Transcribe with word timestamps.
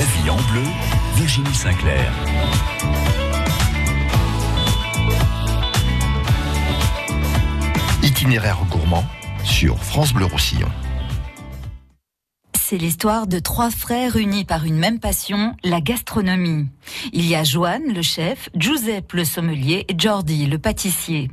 La 0.00 0.06
vie 0.06 0.30
en 0.30 0.36
bleu, 0.50 0.62
Virginie 1.14 1.54
Sinclair. 1.54 2.10
Itinéraire 8.02 8.64
gourmand 8.70 9.04
sur 9.44 9.76
France 9.84 10.14
Bleu 10.14 10.24
Roussillon. 10.24 10.70
C'est 12.58 12.78
l'histoire 12.78 13.26
de 13.26 13.40
trois 13.40 13.70
frères 13.70 14.16
unis 14.16 14.46
par 14.46 14.64
une 14.64 14.78
même 14.78 15.00
passion, 15.00 15.54
la 15.62 15.82
gastronomie. 15.82 16.68
Il 17.12 17.26
y 17.26 17.34
a 17.34 17.44
Joanne, 17.44 17.92
le 17.92 18.00
chef, 18.00 18.48
Giuseppe, 18.54 19.12
le 19.12 19.26
sommelier, 19.26 19.84
et 19.86 19.94
Jordi, 19.98 20.46
le 20.46 20.56
pâtissier. 20.58 21.30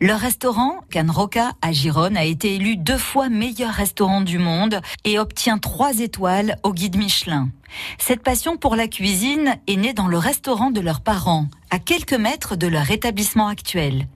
Leur 0.00 0.20
restaurant, 0.20 0.80
Can 0.92 1.06
Roca 1.08 1.52
à 1.62 1.72
Gironne, 1.72 2.16
a 2.16 2.24
été 2.24 2.54
élu 2.54 2.76
deux 2.76 2.98
fois 2.98 3.28
meilleur 3.28 3.72
restaurant 3.72 4.20
du 4.20 4.38
monde 4.38 4.80
et 5.04 5.18
obtient 5.18 5.58
trois 5.58 6.00
étoiles 6.00 6.56
au 6.62 6.72
guide 6.72 6.96
Michelin. 6.96 7.50
Cette 7.98 8.22
passion 8.22 8.56
pour 8.56 8.76
la 8.76 8.88
cuisine 8.88 9.56
est 9.66 9.76
née 9.76 9.92
dans 9.92 10.08
le 10.08 10.18
restaurant 10.18 10.70
de 10.70 10.80
leurs 10.80 11.00
parents, 11.00 11.48
à 11.70 11.78
quelques 11.78 12.14
mètres 12.14 12.56
de 12.56 12.66
leur 12.66 12.90
établissement 12.90 13.48
actuel. 13.48 14.08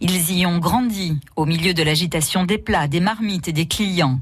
Ils 0.00 0.32
y 0.32 0.46
ont 0.46 0.58
grandi, 0.58 1.18
au 1.36 1.46
milieu 1.46 1.74
de 1.74 1.82
l'agitation 1.82 2.44
des 2.44 2.58
plats, 2.58 2.88
des 2.88 3.00
marmites 3.00 3.48
et 3.48 3.52
des 3.52 3.66
clients. 3.66 4.20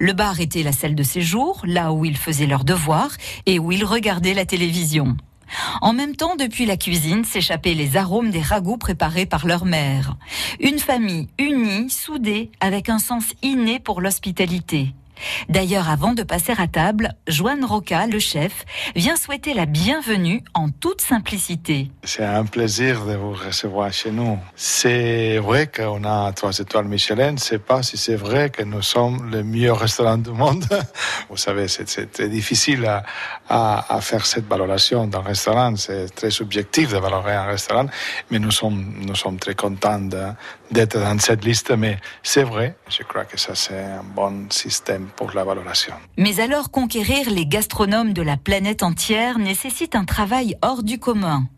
Le 0.00 0.12
bar 0.12 0.40
était 0.40 0.62
la 0.62 0.72
salle 0.72 0.94
de 0.94 1.02
séjour, 1.02 1.62
là 1.64 1.92
où 1.92 2.04
ils 2.04 2.16
faisaient 2.16 2.46
leurs 2.46 2.64
devoirs 2.64 3.12
et 3.46 3.58
où 3.58 3.70
ils 3.72 3.84
regardaient 3.84 4.34
la 4.34 4.44
télévision. 4.44 5.16
En 5.80 5.92
même 5.92 6.16
temps, 6.16 6.36
depuis 6.36 6.66
la 6.66 6.76
cuisine, 6.76 7.24
s'échappaient 7.24 7.74
les 7.74 7.96
arômes 7.96 8.30
des 8.30 8.42
ragoûts 8.42 8.76
préparés 8.76 9.26
par 9.26 9.46
leur 9.46 9.64
mère. 9.64 10.16
Une 10.60 10.78
famille 10.78 11.28
unie, 11.38 11.90
soudée, 11.90 12.50
avec 12.60 12.88
un 12.88 12.98
sens 12.98 13.24
inné 13.42 13.78
pour 13.78 14.00
l'hospitalité. 14.00 14.94
D'ailleurs, 15.48 15.88
avant 15.88 16.12
de 16.12 16.22
passer 16.22 16.52
à 16.56 16.66
table, 16.66 17.12
Joanne 17.26 17.64
Roca, 17.64 18.06
le 18.06 18.18
chef, 18.18 18.64
vient 18.94 19.16
souhaiter 19.16 19.54
la 19.54 19.66
bienvenue 19.66 20.42
en 20.54 20.70
toute 20.70 21.00
simplicité. 21.00 21.90
C'est 22.02 22.24
un 22.24 22.44
plaisir 22.44 23.04
de 23.04 23.14
vous 23.14 23.32
recevoir 23.32 23.92
chez 23.92 24.10
nous. 24.10 24.38
C'est 24.56 25.38
vrai 25.38 25.66
qu'on 25.66 26.04
a 26.04 26.32
trois 26.32 26.56
étoiles 26.58 26.86
Michelin. 26.86 27.36
C'est 27.36 27.62
pas 27.62 27.82
si 27.82 27.96
c'est 27.96 28.16
vrai 28.16 28.50
que 28.50 28.62
nous 28.62 28.82
sommes 28.82 29.30
le 29.30 29.42
meilleur 29.42 29.78
restaurant 29.78 30.18
du 30.18 30.30
monde. 30.30 30.64
Vous 31.30 31.36
savez, 31.36 31.68
c'est 31.68 32.10
très 32.10 32.28
difficile 32.28 32.88
à, 33.48 34.00
faire 34.00 34.24
cette 34.24 34.46
valoration 34.46 35.06
dans 35.06 35.20
un 35.20 35.22
restaurant. 35.22 35.76
C'est 35.76 36.14
très 36.14 36.30
subjectif 36.30 36.92
de 36.92 36.98
valorer 36.98 37.34
un 37.34 37.46
restaurant, 37.46 37.86
mais 38.30 38.38
nous 38.38 38.50
sommes, 38.50 38.94
nous 39.06 39.14
sommes 39.14 39.38
très 39.38 39.54
contents 39.54 40.00
d'être 40.70 40.98
dans 40.98 41.18
cette 41.18 41.44
liste. 41.44 41.70
Mais 41.72 41.98
c'est 42.22 42.44
vrai, 42.44 42.76
je 42.88 43.02
crois 43.02 43.24
que 43.24 43.38
ça 43.38 43.54
c'est 43.54 43.82
un 43.82 44.04
bon 44.04 44.46
système 44.50 45.07
pour 45.16 45.32
la. 45.32 45.44
Mais 46.16 46.40
alors 46.40 46.70
conquérir 46.70 47.30
les 47.30 47.46
gastronomes 47.46 48.12
de 48.12 48.22
la 48.22 48.36
planète 48.36 48.82
entière 48.82 49.38
nécessite 49.38 49.94
un 49.94 50.04
travail 50.04 50.56
hors 50.62 50.82
du 50.82 50.98
commun. 50.98 51.48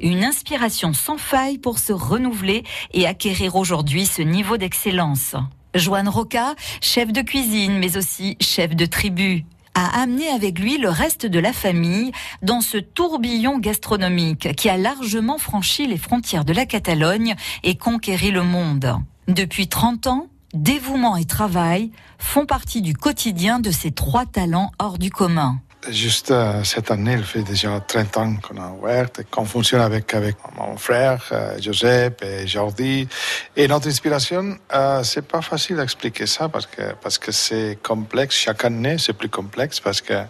Une 0.00 0.24
inspiration 0.24 0.92
sans 0.92 1.18
faille 1.18 1.58
pour 1.58 1.78
se 1.78 1.92
renouveler 1.92 2.64
et 2.92 3.06
acquérir 3.06 3.56
aujourd'hui 3.56 4.06
ce 4.06 4.22
niveau 4.22 4.56
d'excellence. 4.56 5.36
Joanne 5.74 6.08
Roca, 6.08 6.54
chef 6.80 7.12
de 7.12 7.22
cuisine 7.22 7.78
mais 7.78 7.96
aussi 7.96 8.36
chef 8.40 8.74
de 8.74 8.86
tribu, 8.86 9.44
a 9.74 10.00
amené 10.02 10.28
avec 10.28 10.58
lui 10.58 10.78
le 10.78 10.88
reste 10.88 11.26
de 11.26 11.38
la 11.38 11.52
famille 11.52 12.10
dans 12.42 12.60
ce 12.60 12.76
tourbillon 12.76 13.58
gastronomique 13.58 14.54
qui 14.56 14.68
a 14.68 14.76
largement 14.76 15.38
franchi 15.38 15.86
les 15.86 15.98
frontières 15.98 16.44
de 16.44 16.52
la 16.52 16.66
Catalogne 16.66 17.34
et 17.62 17.76
conquéri 17.76 18.30
le 18.30 18.42
monde. 18.42 18.96
Depuis 19.28 19.68
30 19.68 20.08
ans, 20.08 20.26
dévouement 20.54 21.16
et 21.16 21.24
travail 21.24 21.90
font 22.18 22.46
partie 22.46 22.82
du 22.82 22.94
quotidien 22.94 23.60
de 23.60 23.70
ces 23.70 23.90
trois 23.90 24.26
talents 24.26 24.72
hors 24.78 24.98
du 24.98 25.10
commun. 25.10 25.60
Juste 25.88 26.30
euh, 26.30 26.62
cette 26.62 26.90
année, 26.90 27.14
il 27.14 27.24
fait 27.24 27.42
déjà 27.42 27.80
30 27.80 28.16
ans 28.18 28.36
qu'on 28.36 28.60
a 28.60 28.68
ouvert 28.68 29.08
et 29.18 29.24
qu'on 29.24 29.46
fonctionne 29.46 29.80
avec, 29.80 30.12
avec 30.12 30.36
mon 30.54 30.76
frère, 30.76 31.24
euh, 31.32 31.58
Joseph 31.58 32.22
et 32.22 32.46
Jordi. 32.46 33.08
Et 33.56 33.66
notre 33.66 33.88
inspiration, 33.88 34.58
euh, 34.74 35.02
c'est 35.02 35.26
pas 35.26 35.40
facile 35.40 35.76
d'expliquer 35.76 36.26
ça 36.26 36.50
parce 36.50 36.66
que, 36.66 36.92
parce 37.00 37.16
que 37.16 37.32
c'est 37.32 37.78
complexe. 37.82 38.36
Chaque 38.36 38.66
année, 38.66 38.98
c'est 38.98 39.14
plus 39.14 39.30
complexe 39.30 39.80
parce 39.80 40.02
que 40.02 40.22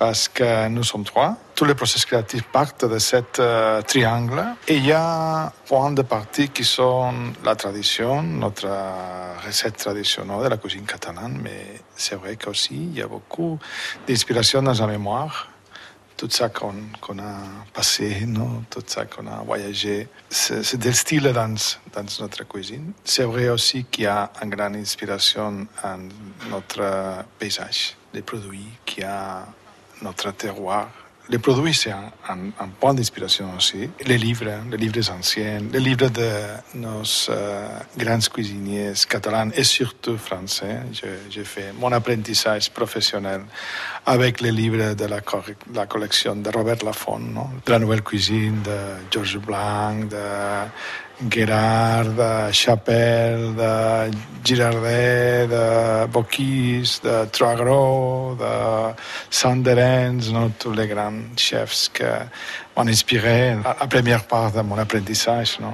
parce 0.00 0.30
que 0.30 0.68
nous 0.68 0.82
sommes 0.82 1.04
trois. 1.04 1.36
Tous 1.54 1.66
les 1.66 1.74
processus 1.74 2.06
créatifs 2.06 2.44
partent 2.44 2.86
de 2.86 2.98
cet 2.98 3.38
euh, 3.38 3.82
triangle. 3.82 4.42
Et 4.66 4.76
il 4.76 4.86
y 4.86 4.92
a 4.92 5.52
point 5.66 5.90
de 5.90 6.00
partie 6.00 6.48
qui 6.48 6.64
sont 6.64 7.12
la 7.44 7.54
tradition, 7.54 8.22
notre 8.22 8.66
recette 9.46 9.76
traditionnelle 9.76 10.44
de 10.44 10.48
la 10.48 10.56
cuisine 10.56 10.86
catalane, 10.86 11.38
mais 11.42 11.82
c'est 11.94 12.14
vrai 12.14 12.36
qu'aussi 12.36 12.76
il 12.76 12.96
y 12.96 13.02
a 13.02 13.06
beaucoup 13.06 13.58
d'inspiration 14.08 14.62
dans 14.62 14.72
la 14.72 14.86
mémoire. 14.86 15.50
Tout 16.16 16.30
ça 16.30 16.48
qu'on 16.48 16.72
qu 17.02 17.12
a 17.20 17.36
passé, 17.74 18.24
non? 18.26 18.64
tout 18.70 18.82
ça 18.86 19.04
qu'on 19.04 19.26
a 19.26 19.42
voyagé, 19.44 20.08
c'est 20.30 20.78
des 20.78 20.94
styles 20.94 21.30
dans, 21.34 21.56
notre 22.20 22.48
cuisine. 22.48 22.92
C'est 23.04 23.24
vrai 23.24 23.50
aussi 23.50 23.84
qu'il 23.84 24.04
y 24.04 24.06
a 24.06 24.30
une 24.42 24.48
grande 24.48 24.76
inspiration 24.76 25.66
en 25.84 25.98
notre 26.48 27.22
paysage, 27.38 27.96
les 28.14 28.22
produits 28.22 28.70
qu'il 28.86 29.02
y 29.02 29.06
a 29.06 29.46
notre 30.02 30.32
terroir. 30.32 30.88
Les 31.30 31.38
produits, 31.38 31.74
c'est 31.74 31.92
un, 31.92 32.68
point 32.80 32.92
d'inspiration 32.92 33.54
aussi. 33.56 33.88
Les 34.04 34.18
livres, 34.18 34.50
les 34.68 34.76
livres 34.76 35.12
anciens, 35.12 35.60
les 35.72 35.78
livres 35.78 36.08
de 36.08 36.28
nos 36.74 37.04
euh, 37.28 37.68
grands 37.96 38.18
cuisiniers 38.18 38.94
catalans 39.08 39.50
et 39.54 39.62
surtout 39.62 40.18
français. 40.18 40.80
J'ai 41.30 41.44
fait 41.44 41.72
mon 41.78 41.92
apprentissage 41.92 42.70
professionnel 42.72 43.42
avec 44.06 44.40
les 44.40 44.50
livres 44.50 44.94
de 44.94 45.04
la, 45.04 45.20
la 45.72 45.86
collection 45.86 46.34
de 46.34 46.50
Robert 46.50 46.84
Laffont, 46.84 47.20
non? 47.20 47.50
de 47.64 47.70
la 47.70 47.78
nouvelle 47.78 48.02
cuisine 48.02 48.60
de 48.62 48.78
Georges 49.12 49.38
Blanc, 49.38 49.94
de 50.10 50.16
Gerard, 51.28 52.04
de 52.04 52.52
Chapelle, 52.52 53.54
de 53.54 54.10
Girardet, 54.44 55.46
de 55.46 56.06
Bocquis, 56.06 57.00
de 57.04 57.26
Troagro, 57.26 58.36
de 58.38 58.94
Sanderens, 59.28 60.32
tous 60.58 60.72
les 60.72 60.86
grands 60.86 61.36
chefs 61.36 61.90
qui 61.92 62.02
m'ont 62.76 62.88
inspiré 62.88 63.56
la, 63.62 63.86
première 63.86 64.24
part 64.24 64.52
de 64.52 64.60
mon 64.62 64.78
apprentissage. 64.78 65.58
No? 65.60 65.72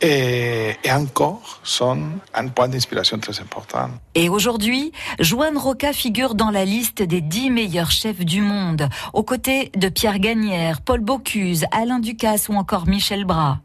Et, 0.00 0.76
encore 0.90 1.60
sont 1.62 1.98
un 2.34 2.48
point 2.48 2.68
d'inspiration 2.68 3.18
très 3.18 3.40
important. 3.40 3.90
Et 4.14 4.28
aujourd'hui, 4.28 4.92
Joanne 5.18 5.56
Roca 5.56 5.92
figure 5.92 6.34
dans 6.34 6.50
la 6.50 6.64
liste 6.64 7.02
des 7.02 7.20
dix 7.20 7.50
meilleurs 7.50 7.90
chefs 7.90 8.24
du 8.24 8.42
monde, 8.42 8.88
aux 9.12 9.22
côtés 9.22 9.70
de 9.76 9.88
Pierre 9.88 10.18
Gagnère, 10.18 10.80
Paul 10.82 11.00
Bocuse, 11.00 11.64
Alain 11.70 12.00
Ducasse 12.00 12.48
ou 12.48 12.54
encore 12.54 12.86
Michel 12.86 13.24
Bras. 13.24 13.60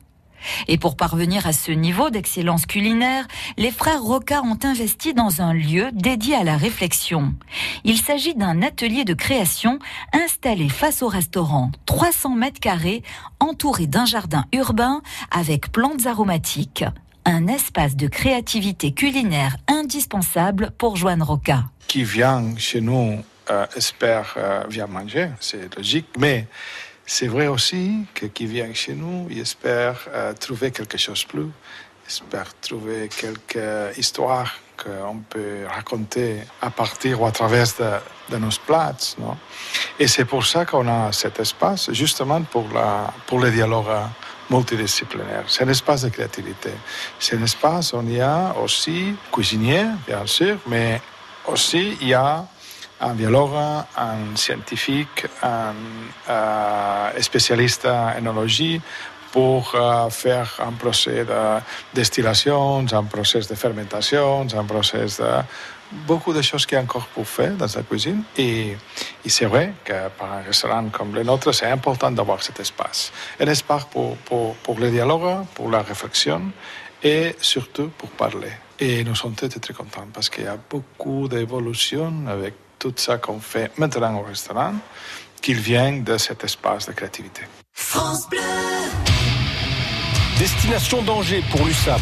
Et 0.68 0.78
pour 0.78 0.96
parvenir 0.96 1.48
à 1.48 1.54
ce 1.54 1.72
niveau 1.72 2.10
d'excellence 2.10 2.66
culinaire, 2.66 3.28
les 3.58 3.72
frères 3.72 4.02
Roca 4.02 4.42
ont 4.44 4.60
investi 4.64 5.14
dans 5.14 5.42
un 5.42 5.54
lieu 5.54 5.90
dédié 5.94 6.36
à 6.36 6.44
la 6.44 6.58
réflexion. 6.58 7.34
Il 7.84 7.98
s'agit 7.98 8.36
d'un 8.36 8.62
atelier 8.62 9.06
de 9.06 9.14
création 9.14 9.80
installé 10.14 10.70
face 10.70 11.02
au 11.02 11.08
restaurant, 11.08 11.72
300 11.86 12.36
mètres 12.36 12.60
carrés, 12.60 13.04
entouré 13.40 13.88
d'un 13.88 14.06
jardin 14.06 14.46
urbain 14.54 15.02
avec 15.32 15.72
plantes 15.72 16.06
aromatiques. 16.06 16.86
Un 17.26 17.48
espace 17.48 17.96
de 17.96 18.08
créativité 18.08 18.94
culinaire 18.94 19.58
indispensable 19.68 20.72
pour 20.78 20.96
Joanne 20.96 21.22
Roca. 21.22 21.66
Qui 21.88 22.04
vient 22.04 22.44
chez 22.58 22.82
nous 22.82 23.20
euh, 23.52 23.66
espère 23.76 24.36
euh, 24.38 24.88
manger, 24.88 25.30
c'est 25.40 25.76
logique, 25.76 26.08
mais 26.20 26.48
c'est 27.12 27.28
vrai 27.28 27.48
aussi 27.48 28.06
que 28.14 28.28
qui 28.28 28.46
vient 28.46 28.72
chez 28.72 28.94
nous, 28.94 29.26
il 29.32 29.40
espère 29.40 29.98
euh, 30.10 30.32
trouver 30.34 30.70
quelque 30.70 30.96
chose 30.96 31.24
de 31.24 31.28
plus, 31.28 31.50
espère 32.08 32.48
trouver 32.62 33.10
quelques 33.10 33.98
histoires 33.98 34.54
qu'on 34.78 35.18
peut 35.28 35.66
raconter 35.68 36.42
à 36.62 36.70
partir 36.70 37.20
ou 37.20 37.26
à 37.26 37.32
travers 37.32 37.66
de, 38.30 38.38
nos 38.38 38.52
plats. 38.64 39.16
Non? 39.18 39.36
Et 40.00 40.08
c'est 40.08 40.26
pour 40.26 40.46
ça 40.46 40.66
qu'on 40.66 40.88
a 40.88 41.12
cet 41.12 41.40
espace, 41.40 41.92
justement 41.94 42.44
pour, 42.44 42.72
la, 42.72 43.12
pour 43.26 43.40
le 43.40 43.50
dialogue 43.50 43.88
multidisciplinaire. 44.52 45.46
C'est 45.48 45.64
un 45.64 45.70
espace 45.70 46.04
de 46.04 46.10
créativité. 46.10 46.74
C'est 47.20 47.38
un 47.38 47.44
espace 47.44 47.92
où 47.94 48.02
il 48.04 48.18
y 48.18 48.22
a 48.22 48.56
aussi 48.64 49.16
cuisinier, 49.32 49.86
bien 50.06 50.28
sûr, 50.28 50.60
mais 50.68 51.02
aussi 51.48 51.98
il 52.02 52.10
y 52.10 52.14
a 52.14 52.46
un 53.02 53.14
biologue, 53.14 53.56
un 53.98 54.36
scientifique, 54.36 55.26
un 55.42 55.74
spécialiste 57.22 57.86
en 57.86 58.18
énologie 58.18 58.82
pour 59.32 59.76
faire 60.10 60.60
un 60.66 60.72
procès 60.72 61.24
de 61.24 61.60
distillation, 61.94 62.86
un 62.92 63.04
procès 63.04 63.40
de 63.40 63.56
fermentation, 63.56 64.48
un 64.56 64.64
procès 64.66 65.06
de 65.06 65.44
beaucoup 66.08 66.34
de 66.34 66.42
choses 66.42 66.66
qui 66.66 66.76
est 66.76 66.78
encore 66.78 67.08
pour 67.08 67.28
faire 67.28 67.54
dans 67.54 67.68
la 67.76 67.84
cuisine. 67.84 68.24
Et, 68.38 68.76
et 69.26 69.30
c'est 69.30 69.46
vrai 69.46 69.74
que 69.84 70.10
pour 70.18 70.28
un 70.28 70.42
restaurant 70.42 70.86
comme 70.90 71.14
le 71.16 71.24
nôtre, 71.24 71.52
c'est 71.52 71.68
important 71.68 72.12
d'avoir 72.12 72.42
cet 72.44 72.60
espace. 72.60 73.12
Un 73.40 73.48
espace 73.48 73.86
pour, 73.86 74.16
pour, 74.18 74.56
pour 74.56 74.80
le 74.80 74.90
dialogue, 74.92 75.46
pour 75.56 75.70
la 75.70 75.82
réflexion 75.82 76.52
et 77.02 77.36
surtout 77.40 77.90
pour 77.98 78.10
parler. 78.10 78.52
Et 78.80 79.04
nous 79.04 79.16
sommes 79.16 79.34
très, 79.34 79.50
très 79.50 79.74
contents 79.74 80.08
parce 80.14 80.30
qu'il 80.30 80.44
y 80.44 80.48
a 80.48 80.58
beaucoup 80.70 81.28
d'évolution 81.28 82.14
avec 82.28 82.54
tout 82.80 82.94
ça 82.96 83.18
qu'on 83.18 83.40
fait 83.40 83.72
maintenant 83.78 84.16
au 84.20 84.24
restaurant, 84.24 84.74
qu'il 85.42 85.60
vient 85.60 85.92
de 85.92 86.18
cet 86.18 86.44
espace 86.44 86.88
de 86.88 86.94
créativité. 86.94 87.42
France 87.74 88.28
Bleu. 88.30 88.40
Destination 90.38 91.02
danger 91.02 91.44
pour 91.52 91.66
l'USAP. 91.66 92.02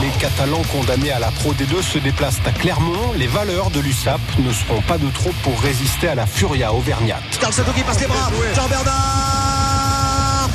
Les 0.00 0.10
Catalans 0.18 0.62
condamnés 0.72 1.12
à 1.12 1.18
la 1.18 1.30
Pro 1.30 1.52
D2 1.52 1.82
se 1.82 1.98
déplacent 1.98 2.40
à 2.46 2.52
Clermont. 2.52 3.12
Les 3.16 3.26
valeurs 3.26 3.70
de 3.70 3.80
l'USAP 3.80 4.20
ne 4.38 4.52
seront 4.52 4.80
pas 4.82 4.98
de 4.98 5.08
trop 5.10 5.30
pour 5.42 5.60
résister 5.60 6.08
à 6.08 6.14
la 6.14 6.26
Furia 6.26 6.72
auvergnate. 6.72 7.22
Carl 7.38 7.52
qui 7.52 7.82
passe 7.82 8.00
les 8.00 8.06
bras. 8.06 8.30
Jean-Bernard 8.54 10.48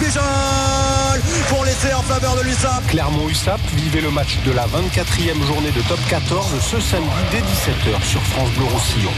Pour 1.50 1.64
laisser 1.64 1.94
en 1.94 2.02
faveur 2.02 2.36
de 2.36 2.42
l'USAP. 2.42 2.88
Clermont-USAP 2.88 3.60
vivait 3.76 4.02
le 4.02 4.10
match 4.10 4.40
de 4.46 4.52
la 4.52 4.66
24e 4.66 5.46
journée 5.46 5.70
de 5.72 5.82
top 5.82 6.00
14 6.10 6.60
ce 6.60 6.80
samedi 6.80 7.10
dès 7.32 7.40
17h 7.40 8.04
sur 8.04 8.22
France 8.24 8.50
Bleu 8.52 8.66
Roussillon. 8.66 9.12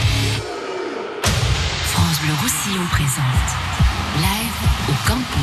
France 1.92 2.20
Bleu 2.20 2.34
Roussillon 2.42 2.86
présente 2.90 3.48
Live 4.18 4.90
au 4.90 5.08
Campo. 5.08 5.40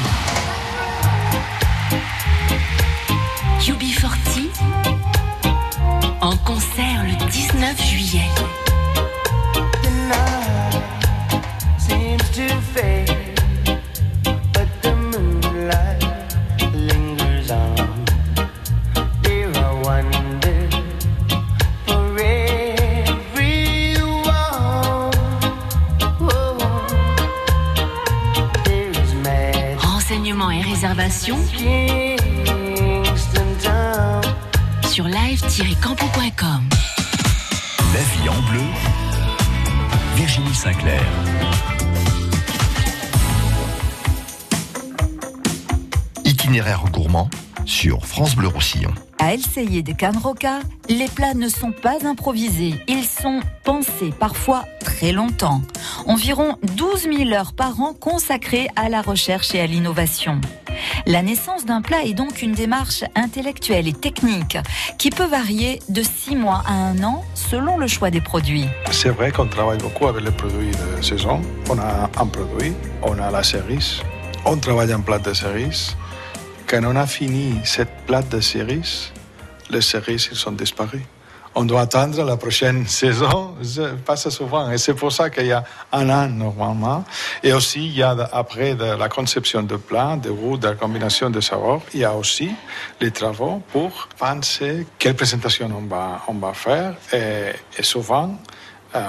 El 49.33 49.83
de 49.83 49.93
Canroca, 49.93 50.59
les 50.89 51.07
plats 51.07 51.33
ne 51.33 51.49
sont 51.49 51.71
pas 51.71 52.05
improvisés, 52.05 52.75
ils 52.87 53.03
sont 53.03 53.39
pensés 53.63 54.13
parfois 54.19 54.63
très 54.79 55.11
longtemps. 55.11 55.63
Environ 56.05 56.59
12 56.75 57.07
000 57.11 57.31
heures 57.31 57.53
par 57.53 57.81
an 57.81 57.95
consacrées 57.99 58.67
à 58.75 58.89
la 58.89 59.01
recherche 59.01 59.55
et 59.55 59.59
à 59.59 59.65
l'innovation. 59.65 60.39
La 61.07 61.23
naissance 61.23 61.65
d'un 61.65 61.81
plat 61.81 62.03
est 62.03 62.13
donc 62.13 62.43
une 62.43 62.51
démarche 62.51 63.03
intellectuelle 63.15 63.87
et 63.87 63.93
technique 63.93 64.59
qui 64.99 65.09
peut 65.09 65.25
varier 65.25 65.79
de 65.89 66.03
6 66.03 66.35
mois 66.35 66.61
à 66.67 66.73
un 66.73 67.03
an 67.03 67.23
selon 67.33 67.79
le 67.79 67.87
choix 67.87 68.11
des 68.11 68.21
produits. 68.21 68.67
C'est 68.91 69.09
vrai 69.09 69.31
qu'on 69.31 69.47
travaille 69.47 69.79
beaucoup 69.79 70.05
avec 70.05 70.23
les 70.23 70.31
produits 70.31 70.69
de 70.69 71.01
saison. 71.01 71.41
On 71.71 71.79
a 71.79 72.07
un 72.19 72.27
produit, 72.27 72.73
on 73.01 73.17
a 73.17 73.31
la 73.31 73.41
cerise, 73.41 73.99
on 74.45 74.57
travaille 74.57 74.91
un 74.91 75.01
plat 75.01 75.17
de 75.17 75.33
cerise. 75.33 75.97
Quand 76.67 76.83
on 76.83 76.95
a 76.95 77.07
fini 77.07 77.55
cette 77.63 78.05
plat 78.05 78.21
de 78.21 78.39
cerise, 78.39 79.12
les 79.69 79.81
cerises 79.81 80.29
ils 80.31 80.37
sont 80.37 80.51
disparus. 80.51 81.01
On 81.55 81.65
doit 81.65 81.81
attendre 81.81 82.23
la 82.23 82.35
prochaine 82.35 82.87
saison, 82.87 83.55
ça 83.61 83.89
passe 84.05 84.29
souvent. 84.29 84.71
Et 84.71 84.77
c'est 84.77 84.95
pour 84.95 85.11
ça 85.11 85.29
qu'il 85.29 85.45
y 85.45 85.51
a 85.51 85.63
un 85.91 86.09
an 86.09 86.27
normalement. 86.27 87.05
Et 87.43 87.53
aussi, 87.53 87.85
il 87.85 87.95
y 87.95 88.03
a 88.03 88.11
après 88.31 88.75
la 88.75 89.09
conception 89.09 89.61
de 89.61 89.75
plat, 89.75 90.15
de 90.15 90.31
goût, 90.31 90.57
de 90.57 90.67
la 90.67 90.73
combinaison 90.73 91.29
de 91.29 91.41
saveurs, 91.41 91.81
il 91.93 91.99
y 91.99 92.05
a 92.05 92.13
aussi 92.13 92.51
les 92.99 93.11
travaux 93.11 93.61
pour 93.71 94.09
penser 94.17 94.87
quelle 94.97 95.15
présentation 95.15 95.69
on 96.27 96.33
va, 96.33 96.53
faire. 96.53 96.95
Et, 97.13 97.83
souvent, 97.83 98.35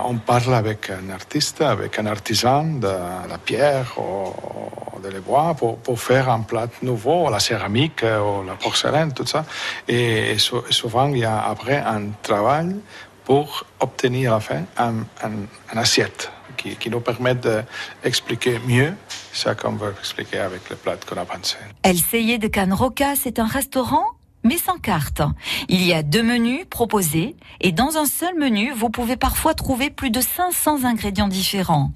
on 0.05 0.17
parle 0.17 0.55
avec 0.55 0.91
un 0.91 1.11
artiste, 1.11 1.61
avec 1.61 1.99
un 1.99 2.07
artisan 2.07 2.65
de 2.65 2.87
la 3.29 3.39
pierre 3.39 3.93
ou 3.99 5.01
de 5.01 5.09
les 5.09 5.21
bois 5.21 5.55
pour, 5.55 5.79
faire 6.01 6.31
un 6.31 6.41
plat 6.41 6.69
nouveau, 6.83 7.29
la 7.31 7.41
céramique 7.41 8.03
ou 8.03 8.43
la 8.47 8.55
porcelaine, 8.55 9.13
tout 9.13 9.27
ça. 9.27 9.45
Et, 9.87 10.33
et 10.33 10.39
sou- 10.39 10.65
souvent, 10.71 11.09
il 11.09 11.19
y 11.19 11.25
a 11.25 11.43
après 11.47 11.77
un 11.79 12.09
travail 12.23 12.77
pour 13.25 13.65
obtenir 13.81 14.33
à 14.33 14.35
la 14.37 14.41
fin 14.41 14.63
un, 14.79 14.95
un- 15.23 15.79
assiette 15.79 16.31
qui, 16.57 16.89
nous 16.89 17.01
permet 17.01 17.35
d'expliquer 17.35 18.59
mieux 18.67 18.95
ce 19.33 19.51
qu'on 19.51 19.73
veut 19.73 19.95
expliquer 19.99 20.39
avec 20.39 20.71
le 20.71 20.77
plat 20.77 20.97
qu'on 21.07 21.21
a 21.21 21.25
pensé. 21.25 21.57
El 21.83 21.97
de 22.39 22.49
Can 22.49 22.75
Roca, 22.75 23.15
c'est 23.17 23.39
un 23.39 23.47
restaurant 23.47 24.07
mais 24.45 24.59
sans 24.59 24.79
carte. 24.79 25.23
Il 25.69 25.83
y 25.83 25.93
a 25.93 26.03
deux 26.03 26.23
menus 26.23 26.65
proposés 26.71 27.37
et 27.61 27.73
dans 27.73 27.97
un 27.97 28.07
seul 28.07 28.39
menu, 28.39 28.73
vous 28.73 28.91
pouvez 28.91 29.17
parfois 29.17 29.55
trouver 29.55 29.91
plus 29.91 30.11
de 30.11 30.21
500 30.21 30.85
ingrédients 30.85 31.29
différents. 31.29 31.91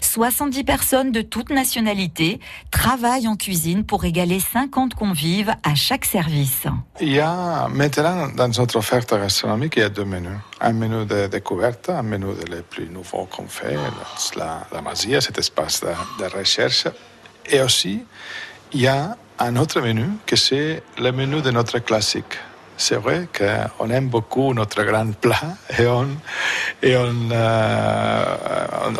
70 0.00 0.64
personnes 0.64 1.12
de 1.12 1.22
toutes 1.22 1.50
nationalités 1.50 2.40
travaillent 2.70 3.28
en 3.28 3.36
cuisine 3.36 3.84
pour 3.84 4.02
régaler 4.02 4.40
50 4.40 4.94
convives 4.94 5.54
à 5.62 5.74
chaque 5.74 6.04
service. 6.04 6.64
Il 7.00 7.12
y 7.12 7.20
a 7.20 7.68
maintenant 7.68 8.28
dans 8.28 8.48
notre 8.48 8.76
offerte 8.76 9.14
gastronomique, 9.14 9.74
il 9.76 9.80
y 9.80 9.84
a 9.84 9.88
deux 9.88 10.04
menus. 10.04 10.38
Un 10.60 10.72
menu 10.72 11.06
de 11.06 11.26
découverte, 11.26 11.90
un 11.90 12.02
menu 12.02 12.34
de 12.34 12.54
les 12.54 12.62
plus 12.62 12.88
nouveaux 12.88 13.26
qu'on 13.26 13.46
fait, 13.46 13.76
la, 14.36 14.66
la 14.72 14.82
Masia, 14.82 15.20
cet 15.20 15.38
espace 15.38 15.80
de, 15.80 15.88
de 16.22 16.28
recherche. 16.28 16.86
Et 17.46 17.60
aussi, 17.60 18.04
il 18.72 18.80
y 18.80 18.86
a 18.86 19.16
un 19.38 19.56
autre 19.56 19.80
menu 19.80 20.06
que 20.26 20.36
c'est 20.36 20.82
le 20.98 21.10
menu 21.12 21.42
de 21.42 21.50
notre 21.50 21.78
classique. 21.78 22.38
C'est 22.76 22.96
vrai 22.96 23.28
qu'on 23.36 23.90
aime 23.90 24.08
beaucoup 24.08 24.52
notre 24.54 24.82
grand 24.82 25.12
plat 25.12 25.56
et 25.78 25.86
on, 25.86 26.08
et 26.82 26.96
on, 26.96 27.30
euh, 27.30 28.24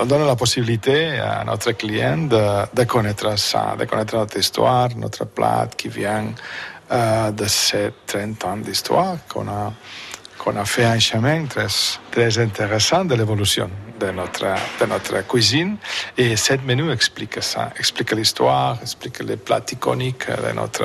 on 0.01 0.05
donne 0.05 0.27
la 0.27 0.37
possibilité 0.37 1.19
à 1.19 1.43
notre 1.45 1.73
client 1.73 2.19
de, 2.19 2.75
de 2.75 2.85
connaître 2.85 3.37
ça, 3.39 3.75
de 3.79 3.85
connaître 3.87 4.17
notre 4.17 4.37
histoire, 4.39 4.89
notre 4.97 5.25
plat 5.25 5.69
qui 5.77 5.89
vient 5.89 6.27
euh, 6.93 7.31
de 7.31 7.47
ces 7.47 7.91
30 8.07 8.45
ans 8.45 8.57
d'histoire 8.59 9.17
qu'on 9.29 9.49
a, 9.49 9.73
qu'on 10.39 10.57
a 10.57 10.65
fait 10.65 10.85
un 10.85 10.99
chemin 10.99 11.47
très, 11.47 11.67
très 12.11 12.39
intéressant 12.39 13.05
de 13.05 13.15
l'évolution 13.15 13.71
de 14.03 14.11
notre, 14.11 14.47
de 14.81 14.87
notre 14.87 15.27
cuisine. 15.27 15.77
Et 16.17 16.37
ce 16.37 16.55
menu 16.55 16.91
explique 16.91 17.43
ça, 17.43 17.71
explique 17.79 18.13
l'histoire, 18.13 18.79
explique 18.83 19.21
les 19.21 19.37
plats 19.37 19.65
iconiques 19.71 20.29
de 20.29 20.53
notre, 20.55 20.85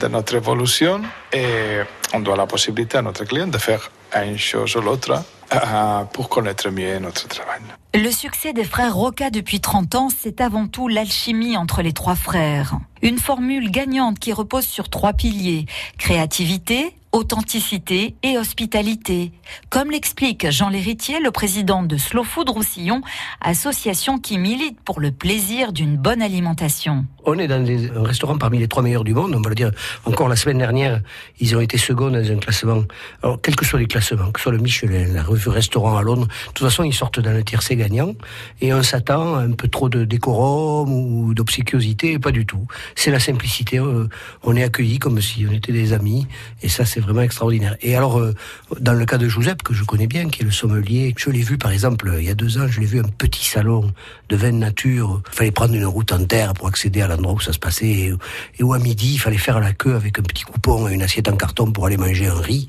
de 0.00 0.08
notre 0.08 0.34
évolution. 0.36 1.02
Et 1.32 1.80
on 2.14 2.20
doit 2.20 2.36
la 2.36 2.46
possibilité 2.46 2.98
à 2.98 3.02
notre 3.02 3.24
client 3.24 3.46
de 3.46 3.58
faire 3.58 3.90
une 4.14 4.38
chose 4.38 4.76
ou 4.76 4.80
l'autre 4.80 5.12
euh, 5.52 6.04
pour 6.12 6.28
connaître 6.28 6.70
mieux 6.70 6.98
notre 6.98 7.28
travail. 7.28 7.60
Le 7.94 8.10
succès 8.10 8.52
des 8.52 8.64
frères 8.64 8.94
Roca 8.94 9.30
depuis 9.30 9.60
30 9.60 9.94
ans, 9.94 10.08
c'est 10.16 10.40
avant 10.40 10.66
tout 10.66 10.88
l'alchimie 10.88 11.56
entre 11.56 11.82
les 11.82 11.92
trois 11.92 12.16
frères. 12.16 12.78
Une 13.02 13.18
formule 13.18 13.72
gagnante 13.72 14.20
qui 14.20 14.32
repose 14.32 14.64
sur 14.64 14.88
trois 14.88 15.12
piliers. 15.12 15.66
Créativité, 15.98 16.94
authenticité 17.12 18.14
et 18.22 18.38
hospitalité. 18.38 19.32
Comme 19.68 19.90
l'explique 19.90 20.50
Jean 20.50 20.70
Léritier, 20.70 21.20
le 21.20 21.30
président 21.30 21.82
de 21.82 21.98
Slow 21.98 22.24
Food 22.24 22.48
Roussillon, 22.48 23.02
association 23.42 24.18
qui 24.18 24.38
milite 24.38 24.80
pour 24.80 24.98
le 24.98 25.10
plaisir 25.10 25.72
d'une 25.72 25.96
bonne 25.98 26.22
alimentation. 26.22 27.04
On 27.24 27.38
est 27.38 27.46
dans 27.48 27.62
des, 27.62 27.90
un 27.90 28.02
restaurant 28.02 28.38
parmi 28.38 28.58
les 28.58 28.66
trois 28.66 28.82
meilleurs 28.82 29.04
du 29.04 29.12
monde, 29.12 29.34
on 29.36 29.42
va 29.42 29.50
le 29.50 29.54
dire. 29.54 29.70
Encore 30.06 30.28
la 30.28 30.36
semaine 30.36 30.58
dernière, 30.58 31.02
ils 31.38 31.54
ont 31.54 31.60
été 31.60 31.76
seconds 31.76 32.10
dans 32.10 32.30
un 32.30 32.36
classement. 32.38 32.82
Alors, 33.22 33.40
quels 33.42 33.56
que 33.56 33.66
soient 33.66 33.78
les 33.78 33.86
classements, 33.86 34.32
que 34.32 34.40
ce 34.40 34.44
soit 34.44 34.52
le 34.52 34.58
Michelin, 34.58 35.12
la 35.12 35.22
revue 35.22 35.50
Restaurant 35.50 35.96
à 35.96 36.02
Londres, 36.02 36.26
de 36.26 36.52
toute 36.52 36.66
façon, 36.66 36.82
ils 36.82 36.94
sortent 36.94 37.20
dans 37.20 37.32
le 37.32 37.44
tiercé 37.44 37.76
gagnant. 37.76 38.14
Et 38.62 38.72
on 38.72 38.82
s'attend 38.82 39.34
à 39.34 39.40
un 39.40 39.52
peu 39.52 39.68
trop 39.68 39.90
de 39.90 40.04
décorum 40.04 40.90
ou 40.90 41.34
d'obséquiosité, 41.34 42.18
pas 42.18 42.32
du 42.32 42.46
tout. 42.46 42.66
C'est 42.94 43.10
la 43.10 43.20
simplicité. 43.20 43.78
euh, 43.78 44.08
On 44.42 44.56
est 44.56 44.62
accueillis 44.62 44.98
comme 44.98 45.20
si 45.20 45.46
on 45.48 45.52
était 45.52 45.72
des 45.72 45.92
amis. 45.92 46.26
Et 46.62 46.68
ça, 46.68 46.84
c'est 46.84 47.00
vraiment 47.00 47.22
extraordinaire. 47.22 47.76
Et 47.82 47.96
alors, 47.96 48.18
euh, 48.18 48.34
dans 48.80 48.92
le 48.92 49.04
cas 49.04 49.18
de 49.18 49.28
Joseph, 49.28 49.58
que 49.64 49.74
je 49.74 49.84
connais 49.84 50.06
bien, 50.06 50.28
qui 50.28 50.42
est 50.42 50.44
le 50.44 50.50
sommelier, 50.50 51.14
je 51.16 51.30
l'ai 51.30 51.42
vu, 51.42 51.58
par 51.58 51.70
exemple, 51.70 52.12
il 52.18 52.24
y 52.24 52.30
a 52.30 52.34
deux 52.34 52.58
ans, 52.58 52.66
je 52.68 52.80
l'ai 52.80 52.86
vu 52.86 53.00
un 53.00 53.08
petit 53.18 53.44
salon 53.46 53.92
de 54.28 54.36
vin 54.36 54.52
nature. 54.52 55.22
Il 55.32 55.36
fallait 55.36 55.50
prendre 55.50 55.74
une 55.74 55.84
route 55.86 56.12
en 56.12 56.24
terre 56.24 56.52
pour 56.54 56.68
accéder 56.68 57.00
à 57.02 57.08
l'endroit 57.08 57.34
où 57.34 57.40
ça 57.40 57.52
se 57.52 57.58
passait. 57.58 57.86
Et, 57.86 58.12
et 58.58 58.62
où 58.62 58.72
à 58.74 58.78
midi, 58.78 59.14
il 59.14 59.18
fallait 59.18 59.38
faire 59.38 59.60
la 59.60 59.72
queue 59.72 59.94
avec 59.94 60.18
un 60.18 60.22
petit 60.22 60.44
coupon 60.44 60.88
et 60.88 60.94
une 60.94 61.02
assiette 61.02 61.28
en 61.28 61.36
carton 61.36 61.70
pour 61.72 61.86
aller 61.86 61.96
manger 61.96 62.26
un 62.26 62.40
riz. 62.40 62.68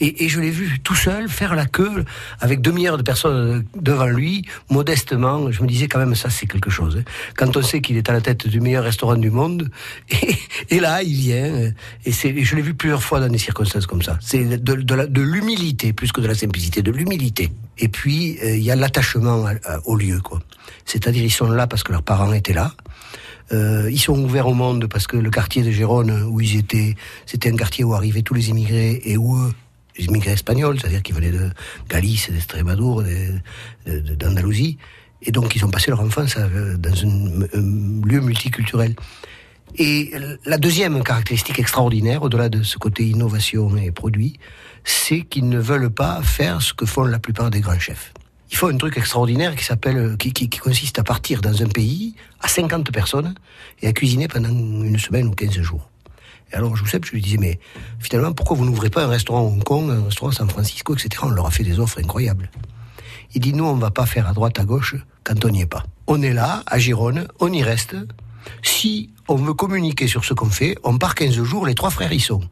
Et, 0.00 0.28
je 0.28 0.40
l'ai 0.40 0.50
vu 0.50 0.78
tout 0.80 0.94
seul 0.94 1.28
faire 1.28 1.54
la 1.54 1.66
queue 1.66 2.04
avec 2.40 2.60
demi-heure 2.60 2.96
de 2.96 3.02
personnes 3.02 3.64
devant 3.78 4.06
lui, 4.06 4.46
modestement. 4.70 5.50
Je 5.50 5.62
me 5.62 5.68
disais 5.68 5.88
quand 5.88 5.98
même, 5.98 6.14
ça, 6.14 6.30
c'est 6.30 6.46
quelque 6.46 6.70
chose. 6.70 6.96
hein. 6.98 7.04
Quand 7.36 7.56
on 7.56 7.62
sait 7.62 7.80
qu'il 7.80 7.96
est 7.96 8.08
à 8.08 8.12
la 8.12 8.20
tête 8.20 8.46
du 8.46 8.60
meilleur 8.60 8.84
restaurant 8.84 9.16
du 9.16 9.30
monde, 9.30 9.61
Et, 10.70 10.80
là, 10.80 11.02
il 11.02 11.14
vient. 11.14 11.72
Et, 12.04 12.12
c'est, 12.12 12.44
je 12.44 12.56
l'ai 12.56 12.62
vu 12.62 12.74
plusieurs 12.74 13.02
fois 13.02 13.20
dans 13.20 13.28
des 13.28 13.38
circonstances 13.38 13.86
comme 13.86 14.02
ça. 14.02 14.18
C'est 14.20 14.44
de, 14.62 15.20
l'humilité 15.20 15.92
plus 15.92 16.12
que 16.12 16.20
de 16.20 16.26
la 16.26 16.34
simplicité, 16.34 16.82
de 16.82 16.90
l'humilité. 16.90 17.50
Et 17.78 17.88
puis, 17.88 18.38
euh, 18.42 18.56
il 18.56 18.62
y 18.62 18.70
a 18.70 18.76
l'attachement 18.76 19.44
au 19.84 19.96
lieu, 19.96 20.20
quoi. 20.20 20.40
C'est-à-dire, 20.84 21.24
ils 21.24 21.30
sont 21.30 21.50
là 21.50 21.66
parce 21.66 21.82
que 21.82 21.92
leurs 21.92 22.02
parents 22.02 22.32
étaient 22.32 22.52
là. 22.52 22.74
Euh, 23.52 23.90
ils 23.90 24.00
sont 24.00 24.18
ouverts 24.18 24.48
au 24.48 24.54
monde 24.54 24.86
parce 24.86 25.06
que 25.06 25.16
le 25.16 25.30
quartier 25.30 25.62
de 25.62 25.70
Gérone 25.70 26.24
où 26.30 26.40
ils 26.40 26.56
étaient, 26.56 26.94
c'était 27.26 27.50
un 27.50 27.56
quartier 27.56 27.84
où 27.84 27.94
arrivaient 27.94 28.22
tous 28.22 28.34
les 28.34 28.48
immigrés 28.48 29.00
et 29.04 29.16
où 29.16 29.36
eux, 29.36 29.52
les 29.98 30.06
immigrés 30.06 30.32
espagnols, 30.32 30.80
c'est-à-dire 30.80 31.02
qui 31.02 31.12
venaient 31.12 31.32
de 31.32 31.50
Galice, 31.90 32.30
d'Estrémadour, 32.30 33.02
d'Andalousie, 33.86 34.78
et 35.24 35.30
donc 35.30 35.54
ils 35.54 35.64
ont 35.64 35.70
passé 35.70 35.90
leur 35.90 36.00
enfance 36.00 36.34
euh, 36.36 36.76
dans 36.76 36.90
un, 36.90 38.08
lieu 38.08 38.20
multiculturel. 38.20 38.94
Et 39.78 40.12
la 40.44 40.58
deuxième 40.58 41.02
caractéristique 41.02 41.58
extraordinaire, 41.58 42.22
au-delà 42.22 42.48
de 42.48 42.62
ce 42.62 42.76
côté 42.76 43.04
innovation 43.04 43.74
et 43.76 43.90
produit, 43.90 44.38
c'est 44.84 45.22
qu'ils 45.22 45.48
ne 45.48 45.58
veulent 45.58 45.90
pas 45.90 46.20
faire 46.22 46.60
ce 46.60 46.74
que 46.74 46.84
font 46.84 47.04
la 47.04 47.18
plupart 47.18 47.50
des 47.50 47.60
grands 47.60 47.78
chefs. 47.78 48.12
Il 48.50 48.56
faut 48.56 48.68
un 48.68 48.76
truc 48.76 48.98
extraordinaire 48.98 49.56
qui 49.56 49.64
s'appelle, 49.64 50.16
qui, 50.18 50.50
consiste 50.50 50.98
à 50.98 51.04
partir 51.04 51.40
dans 51.40 51.62
un 51.62 51.68
pays 51.68 52.14
à 52.40 52.48
50 52.48 52.92
personnes 52.92 53.34
et 53.80 53.88
à 53.88 53.94
cuisiner 53.94 54.28
pendant 54.28 54.50
une 54.50 54.98
semaine 54.98 55.26
ou 55.26 55.30
15 55.30 55.52
jours. 55.62 55.88
Et 56.52 56.56
alors, 56.56 56.76
je 56.76 56.84
je 56.84 57.10
lui 57.12 57.22
disais, 57.22 57.38
mais 57.38 57.58
finalement, 57.98 58.32
pourquoi 58.32 58.58
vous 58.58 58.66
n'ouvrez 58.66 58.90
pas 58.90 59.04
un 59.04 59.08
restaurant 59.08 59.38
à 59.38 59.42
Hong 59.42 59.64
Kong, 59.64 59.90
un 59.90 60.04
restaurant 60.04 60.32
à 60.32 60.34
San 60.34 60.50
Francisco, 60.50 60.94
etc. 60.94 61.22
On 61.22 61.30
leur 61.30 61.46
a 61.46 61.50
fait 61.50 61.64
des 61.64 61.80
offres 61.80 61.98
incroyables. 61.98 62.50
Il 63.34 63.40
dit, 63.40 63.54
nous, 63.54 63.64
on 63.64 63.76
va 63.76 63.90
pas 63.90 64.04
faire 64.04 64.28
à 64.28 64.34
droite, 64.34 64.58
à 64.58 64.64
gauche 64.66 64.96
quand 65.24 65.42
on 65.46 65.48
n'y 65.48 65.62
est 65.62 65.66
pas. 65.66 65.84
On 66.06 66.20
est 66.20 66.34
là, 66.34 66.62
à 66.66 66.78
Gironne, 66.78 67.28
on 67.40 67.50
y 67.50 67.62
reste. 67.62 67.96
Si 68.62 69.10
on 69.32 69.36
veut 69.36 69.54
communiquer 69.54 70.06
sur 70.06 70.24
ce 70.24 70.34
qu'on 70.34 70.50
fait, 70.50 70.76
on 70.84 70.98
part 70.98 71.14
15 71.14 71.42
jours, 71.42 71.66
les 71.66 71.74
trois 71.74 71.90
frères 71.90 72.12
y 72.12 72.20
sont. 72.20 72.42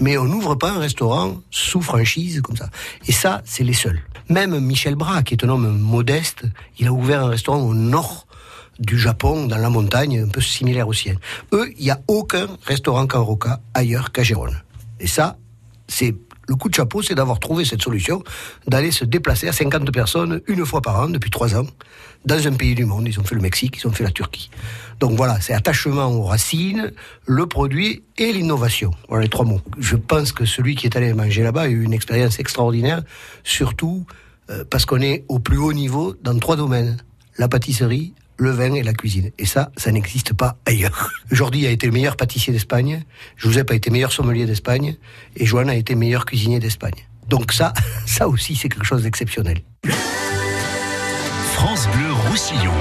Mais 0.00 0.18
on 0.18 0.24
n'ouvre 0.24 0.54
pas 0.54 0.70
un 0.70 0.78
restaurant 0.78 1.36
sous 1.50 1.80
franchise 1.80 2.40
comme 2.42 2.56
ça. 2.56 2.68
Et 3.06 3.12
ça, 3.12 3.42
c'est 3.44 3.64
les 3.64 3.72
seuls. 3.72 4.00
Même 4.28 4.58
Michel 4.60 4.94
Bras, 4.94 5.22
qui 5.22 5.34
est 5.34 5.44
un 5.44 5.48
homme 5.48 5.78
modeste, 5.78 6.44
il 6.78 6.86
a 6.86 6.92
ouvert 6.92 7.24
un 7.24 7.28
restaurant 7.28 7.60
au 7.60 7.74
nord 7.74 8.26
du 8.78 8.98
Japon, 8.98 9.46
dans 9.46 9.58
la 9.58 9.70
montagne, 9.70 10.20
un 10.20 10.28
peu 10.28 10.40
similaire 10.40 10.88
au 10.88 10.92
sien. 10.92 11.14
Eux, 11.52 11.70
il 11.78 11.84
n'y 11.84 11.90
a 11.90 12.00
aucun 12.08 12.46
restaurant 12.64 13.06
Kanroka 13.06 13.60
ailleurs 13.74 14.12
qu'à 14.12 14.22
Gérone. 14.22 14.62
Et 15.00 15.06
ça, 15.06 15.36
c'est 15.88 16.14
le 16.48 16.56
coup 16.56 16.68
de 16.68 16.74
chapeau, 16.74 17.02
c'est 17.02 17.14
d'avoir 17.14 17.38
trouvé 17.38 17.64
cette 17.64 17.82
solution, 17.82 18.22
d'aller 18.66 18.90
se 18.90 19.04
déplacer 19.04 19.48
à 19.48 19.52
50 19.52 19.90
personnes 19.92 20.40
une 20.48 20.66
fois 20.66 20.82
par 20.82 21.00
an 21.00 21.08
depuis 21.08 21.30
trois 21.30 21.54
ans 21.56 21.66
dans 22.24 22.46
un 22.46 22.52
pays 22.52 22.74
du 22.74 22.84
monde. 22.84 23.06
Ils 23.06 23.18
ont 23.20 23.24
fait 23.24 23.34
le 23.34 23.40
Mexique, 23.40 23.78
ils 23.82 23.86
ont 23.86 23.92
fait 23.92 24.04
la 24.04 24.10
Turquie. 24.10 24.50
Donc 25.00 25.12
voilà, 25.12 25.40
c'est 25.40 25.52
attachement 25.52 26.06
aux 26.06 26.24
racines, 26.24 26.92
le 27.26 27.46
produit 27.46 28.02
et 28.18 28.32
l'innovation. 28.32 28.90
Voilà 29.08 29.24
les 29.24 29.30
trois 29.30 29.44
mots. 29.44 29.60
Je 29.78 29.96
pense 29.96 30.32
que 30.32 30.44
celui 30.44 30.74
qui 30.74 30.86
est 30.86 30.96
allé 30.96 31.12
manger 31.14 31.42
là-bas 31.42 31.62
a 31.62 31.68
eu 31.68 31.82
une 31.82 31.92
expérience 31.92 32.38
extraordinaire, 32.38 33.02
surtout 33.44 34.06
euh, 34.50 34.64
parce 34.68 34.84
qu'on 34.84 35.00
est 35.00 35.24
au 35.28 35.38
plus 35.38 35.58
haut 35.58 35.72
niveau 35.72 36.14
dans 36.22 36.38
trois 36.38 36.56
domaines. 36.56 36.96
La 37.38 37.48
pâtisserie, 37.48 38.14
le 38.42 38.50
vin 38.50 38.74
et 38.74 38.82
la 38.82 38.92
cuisine. 38.92 39.30
Et 39.38 39.46
ça, 39.46 39.70
ça 39.76 39.90
n'existe 39.92 40.34
pas 40.34 40.58
ailleurs. 40.66 41.10
Jordi 41.30 41.66
a 41.66 41.70
été 41.70 41.86
le 41.86 41.92
meilleur 41.92 42.16
pâtissier 42.16 42.52
d'Espagne, 42.52 43.02
Joseph 43.36 43.70
a 43.70 43.74
été 43.74 43.90
meilleur 43.90 44.12
sommelier 44.12 44.44
d'Espagne, 44.46 44.96
et 45.36 45.46
Joan 45.46 45.70
a 45.70 45.74
été 45.74 45.94
meilleur 45.94 46.26
cuisinier 46.26 46.58
d'Espagne. 46.58 47.06
Donc 47.28 47.52
ça, 47.52 47.72
ça 48.06 48.28
aussi, 48.28 48.56
c'est 48.56 48.68
quelque 48.68 48.84
chose 48.84 49.04
d'exceptionnel. 49.04 49.62
France 51.54 51.88
Bleu 51.94 52.12
Roussillon. 52.28 52.72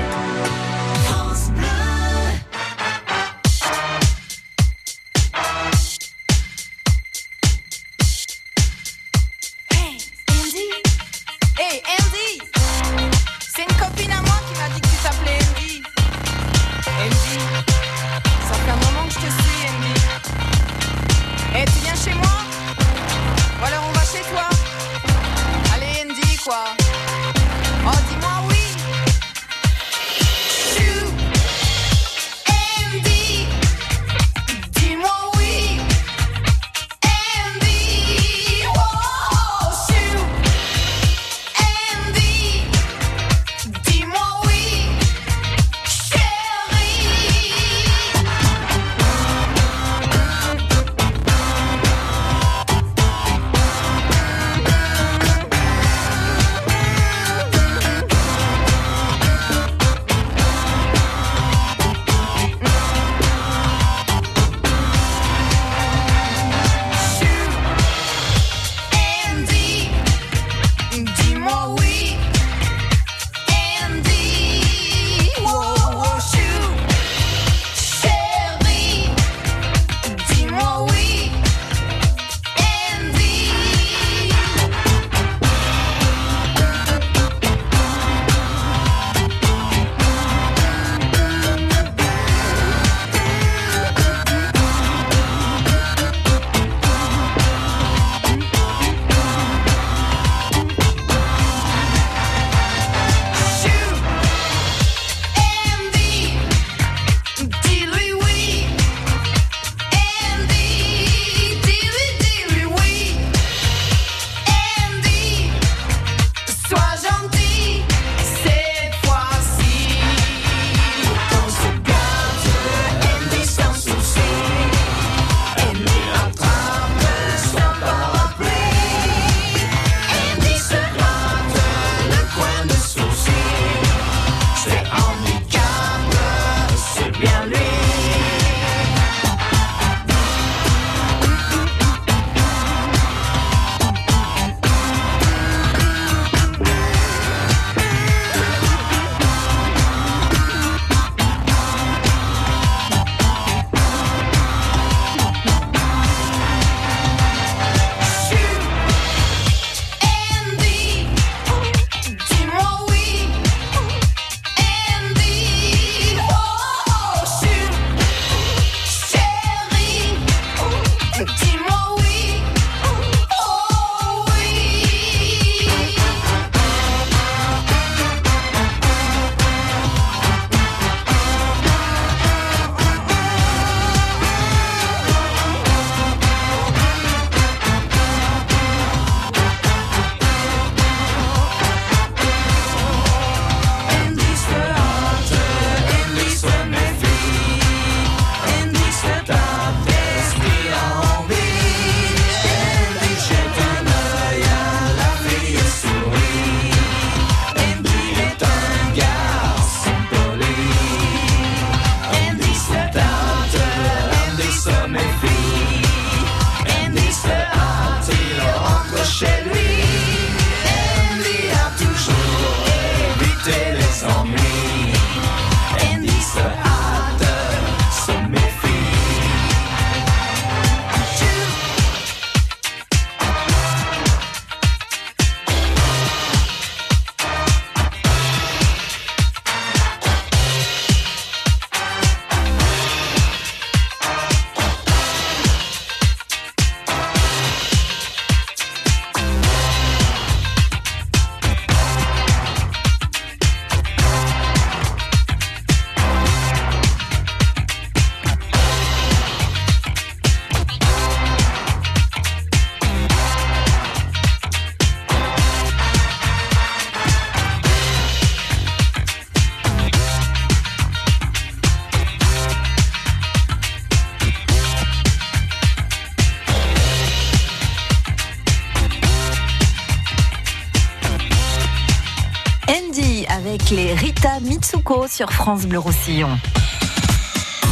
Sur 285.07 285.31
France 285.31 285.67
Bleu 285.67 285.79
Roussillon. 285.79 286.29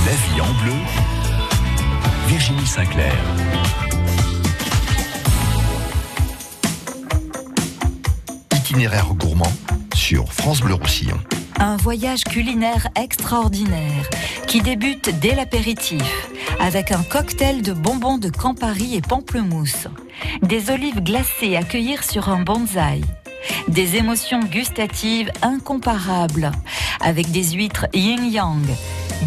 La 0.05 0.11
vie 0.11 0.41
en 0.41 0.63
bleu, 0.63 0.73
Virginie 2.27 2.65
Sinclair. 2.65 3.13
Itinéraire 8.55 9.13
gourmand 9.15 9.51
sur 9.95 10.31
France 10.31 10.61
Bleu 10.61 10.75
Roussillon. 10.75 11.17
Un 11.59 11.77
voyage 11.77 12.23
culinaire 12.23 12.87
extraordinaire 12.95 14.09
qui 14.47 14.61
débute 14.61 15.09
dès 15.19 15.33
l'apéritif 15.33 16.29
avec 16.59 16.91
un 16.91 17.03
cocktail 17.03 17.63
de 17.63 17.73
bonbons 17.73 18.17
de 18.17 18.29
Campari 18.29 18.95
et 18.95 19.01
pamplemousse, 19.01 19.87
des 20.43 20.69
olives 20.69 21.01
glacées 21.01 21.55
à 21.55 21.63
cueillir 21.63 22.03
sur 22.03 22.29
un 22.29 22.43
bonsaï, 22.43 23.01
des 23.67 23.97
émotions 23.97 24.39
gustatives 24.39 25.31
incomparables. 25.41 26.51
Avec 27.01 27.31
des 27.31 27.51
huîtres 27.51 27.87
yin-yang, 27.93 28.65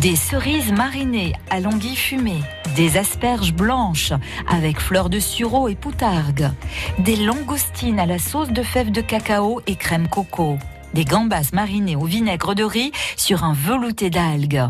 des 0.01 0.17
cerises 0.17 0.73
marinées 0.73 1.35
à 1.51 1.61
l'anguille 1.61 1.97
fumée, 1.97 2.43
des 2.77 2.97
asperges 2.97 3.53
blanches 3.53 4.13
avec 4.49 4.81
fleurs 4.81 5.11
de 5.11 5.21
sureau 5.21 5.69
et 5.69 5.75
poutargue, 5.75 6.51
des 6.99 7.17
langoustines 7.17 8.01
à 8.01 8.07
la 8.07 8.19
sauce 8.19 8.51
de 8.51 8.63
fèves 8.63 8.91
de 8.93 9.01
cacao 9.01 9.61
et 9.67 9.77
crème 9.77 10.09
coco, 10.09 10.59
des 10.95 11.05
gambas 11.05 11.51
marinées 11.53 11.97
au 11.97 12.05
vinaigre 12.05 12.55
de 12.55 12.65
riz 12.65 12.93
sur 13.17 13.45
un 13.45 13.53
velouté 13.53 14.11
d'algues, 14.11 14.65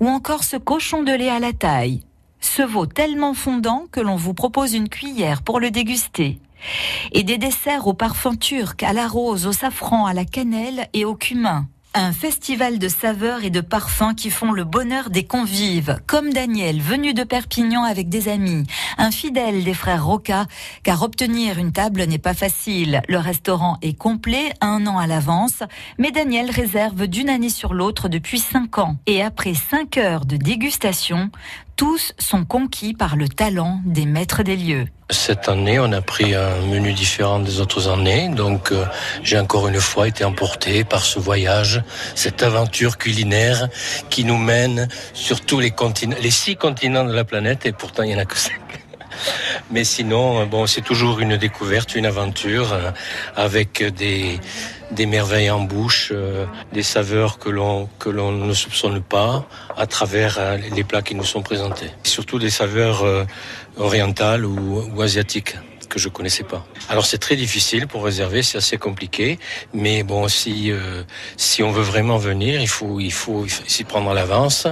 ou 0.00 0.08
encore 0.08 0.44
ce 0.44 0.56
cochon 0.56 1.02
de 1.02 1.12
lait 1.12 1.30
à 1.30 1.38
la 1.38 1.52
taille, 1.52 2.02
ce 2.40 2.62
veau 2.62 2.86
tellement 2.86 3.34
fondant 3.34 3.84
que 3.92 4.00
l'on 4.00 4.16
vous 4.16 4.34
propose 4.34 4.74
une 4.74 4.88
cuillère 4.88 5.42
pour 5.42 5.60
le 5.60 5.70
déguster. 5.70 6.38
Et 7.12 7.22
des 7.22 7.38
desserts 7.38 7.86
au 7.86 7.94
parfum 7.94 8.34
turc, 8.34 8.82
à 8.82 8.92
la 8.92 9.08
rose, 9.08 9.46
au 9.46 9.52
safran, 9.52 10.06
à 10.06 10.14
la 10.14 10.24
cannelle 10.24 10.88
et 10.92 11.04
au 11.04 11.14
cumin. 11.14 11.66
Un 11.94 12.12
festival 12.12 12.78
de 12.78 12.88
saveurs 12.88 13.44
et 13.44 13.50
de 13.50 13.60
parfums 13.60 14.14
qui 14.16 14.30
font 14.30 14.52
le 14.52 14.64
bonheur 14.64 15.10
des 15.10 15.24
convives, 15.24 15.98
comme 16.06 16.32
Daniel, 16.32 16.80
venu 16.80 17.12
de 17.12 17.22
Perpignan 17.22 17.82
avec 17.82 18.08
des 18.08 18.28
amis, 18.28 18.64
un 18.96 19.10
fidèle 19.10 19.62
des 19.62 19.74
frères 19.74 20.06
Roca, 20.06 20.46
car 20.84 21.02
obtenir 21.02 21.58
une 21.58 21.72
table 21.72 22.02
n'est 22.04 22.16
pas 22.16 22.32
facile. 22.32 23.02
Le 23.08 23.18
restaurant 23.18 23.76
est 23.82 23.92
complet 23.92 24.54
un 24.62 24.86
an 24.86 24.96
à 24.96 25.06
l'avance, 25.06 25.64
mais 25.98 26.12
Daniel 26.12 26.50
réserve 26.50 27.06
d'une 27.08 27.28
année 27.28 27.50
sur 27.50 27.74
l'autre 27.74 28.08
depuis 28.08 28.38
cinq 28.38 28.78
ans. 28.78 28.96
Et 29.04 29.22
après 29.22 29.52
cinq 29.52 29.98
heures 29.98 30.24
de 30.24 30.38
dégustation, 30.38 31.30
tous 31.82 32.12
sont 32.16 32.44
conquis 32.44 32.94
par 32.94 33.16
le 33.16 33.28
talent 33.28 33.80
des 33.84 34.06
maîtres 34.06 34.44
des 34.44 34.54
lieux. 34.54 34.86
Cette 35.10 35.48
année, 35.48 35.80
on 35.80 35.90
a 35.90 36.00
pris 36.00 36.32
un 36.32 36.60
menu 36.66 36.92
différent 36.92 37.40
des 37.40 37.58
autres 37.58 37.88
années, 37.88 38.28
donc 38.28 38.70
euh, 38.70 38.84
j'ai 39.24 39.36
encore 39.36 39.66
une 39.66 39.80
fois 39.80 40.06
été 40.06 40.24
emporté 40.24 40.84
par 40.84 41.04
ce 41.04 41.18
voyage, 41.18 41.82
cette 42.14 42.44
aventure 42.44 42.98
culinaire 42.98 43.68
qui 44.10 44.24
nous 44.24 44.38
mène 44.38 44.86
sur 45.12 45.40
tous 45.40 45.58
les 45.58 45.72
continents, 45.72 46.16
les 46.22 46.30
six 46.30 46.54
continents 46.54 47.02
de 47.02 47.12
la 47.12 47.24
planète, 47.24 47.66
et 47.66 47.72
pourtant 47.72 48.04
il 48.04 48.12
y 48.12 48.14
en 48.14 48.20
a 48.20 48.26
que 48.26 48.38
cinq. 48.38 48.81
Mais 49.70 49.84
sinon, 49.84 50.46
bon, 50.46 50.66
c'est 50.66 50.80
toujours 50.80 51.20
une 51.20 51.36
découverte, 51.36 51.94
une 51.94 52.06
aventure 52.06 52.72
euh, 52.72 52.90
avec 53.36 53.82
des 53.82 54.40
des 54.92 55.06
merveilles 55.06 55.50
en 55.50 55.60
bouche, 55.60 56.10
euh, 56.12 56.44
des 56.72 56.82
saveurs 56.82 57.38
que 57.38 57.48
l'on 57.48 57.88
que 57.98 58.08
l'on 58.08 58.32
ne 58.32 58.52
soupçonne 58.52 59.00
pas 59.00 59.46
à 59.76 59.86
travers 59.86 60.36
euh, 60.38 60.56
les 60.56 60.84
plats 60.84 61.02
qui 61.02 61.14
nous 61.14 61.24
sont 61.24 61.42
présentés. 61.42 61.90
Surtout 62.04 62.38
des 62.38 62.50
saveurs 62.50 63.02
euh, 63.02 63.24
orientales 63.76 64.44
ou, 64.44 64.84
ou 64.94 65.02
asiatiques 65.02 65.56
que 65.92 65.98
je 65.98 66.08
connaissais 66.08 66.42
pas. 66.42 66.64
Alors 66.88 67.04
c'est 67.04 67.18
très 67.18 67.36
difficile 67.36 67.86
pour 67.86 68.02
réserver, 68.02 68.42
c'est 68.42 68.56
assez 68.56 68.78
compliqué, 68.78 69.38
mais 69.74 70.02
bon 70.02 70.26
si 70.26 70.70
euh, 70.70 71.02
si 71.36 71.62
on 71.62 71.70
veut 71.70 71.82
vraiment 71.82 72.16
venir, 72.16 72.62
il 72.62 72.68
faut 72.76 72.98
il 72.98 73.12
faut 73.12 73.46
s'y 73.66 73.84
prendre 73.84 74.10
à 74.10 74.14
l'avance, 74.14 74.66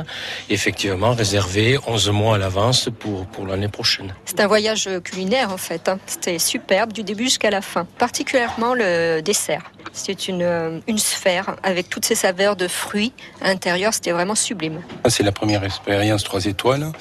effectivement 0.48 1.12
réserver 1.12 1.78
11 1.87 2.09
mois 2.11 2.37
à 2.37 2.38
l'avance 2.38 2.88
pour 2.98 3.26
pour 3.26 3.46
l'année 3.46 3.68
prochaine. 3.68 4.14
C'est 4.24 4.40
un 4.40 4.46
voyage 4.46 4.88
culinaire 5.04 5.50
en 5.52 5.59
fait, 5.59 5.90
hein. 5.90 5.98
c'était 6.06 6.38
superbe 6.38 6.92
du 6.92 7.02
début 7.02 7.24
jusqu'à 7.24 7.50
la 7.50 7.61
fin, 7.61 7.85
particulièrement 7.98 8.72
le 8.72 9.20
dessert. 9.20 9.70
C'est 9.92 10.28
une, 10.28 10.80
une 10.87 10.98
sphère 10.98 11.56
avec 11.62 11.90
toutes 11.90 12.04
ces 12.04 12.14
saveurs 12.14 12.56
de 12.56 12.68
fruits 12.68 13.12
à 13.42 13.48
l'intérieur, 13.48 13.92
c'était 13.92 14.12
vraiment 14.12 14.37
sublime. 14.37 14.80
C'est 15.09 15.24
la 15.24 15.33
première 15.33 15.64
expérience 15.64 16.22
3 16.24 16.46
étoiles. 16.46 16.92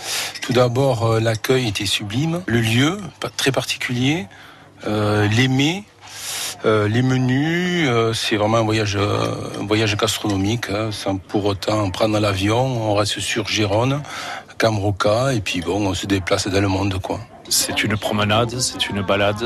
Tout 0.41 0.53
d'abord, 0.53 1.05
euh, 1.05 1.19
l'accueil 1.19 1.67
était 1.67 1.86
sublime, 1.86 2.41
le 2.47 2.62
lieu 2.62 2.97
très 3.38 3.51
particulier, 3.51 4.09
euh, 4.88 5.28
les 5.28 5.48
mets, 5.48 5.84
euh, 6.65 6.88
les 6.88 7.02
menus, 7.02 7.88
euh, 7.88 8.13
c'est 8.13 8.38
vraiment 8.38 8.58
un 8.58 8.63
voyage, 8.63 8.98
un 8.98 9.65
voyage 9.65 9.95
gastronomique, 9.98 10.69
hein, 10.69 10.89
sans 10.91 11.17
pour 11.17 11.45
autant 11.45 11.89
prendre 11.89 12.19
l'avion. 12.19 12.62
On 12.91 12.95
reste 12.95 13.19
sur 13.19 13.48
Gérone, 13.48 14.02
Camroca, 14.58 15.34
et 15.34 15.41
puis 15.41 15.62
bon, 15.62 15.88
on 15.88 15.93
se 15.93 16.06
déplace 16.06 16.48
dans 16.48 16.62
le 16.62 16.67
monde, 16.67 17.00
quoi. 17.02 17.19
C'est 17.50 17.84
une 17.84 17.98
promenade, 17.98 18.60
c'est 18.60 18.89
une 18.89 19.02
balade, 19.02 19.43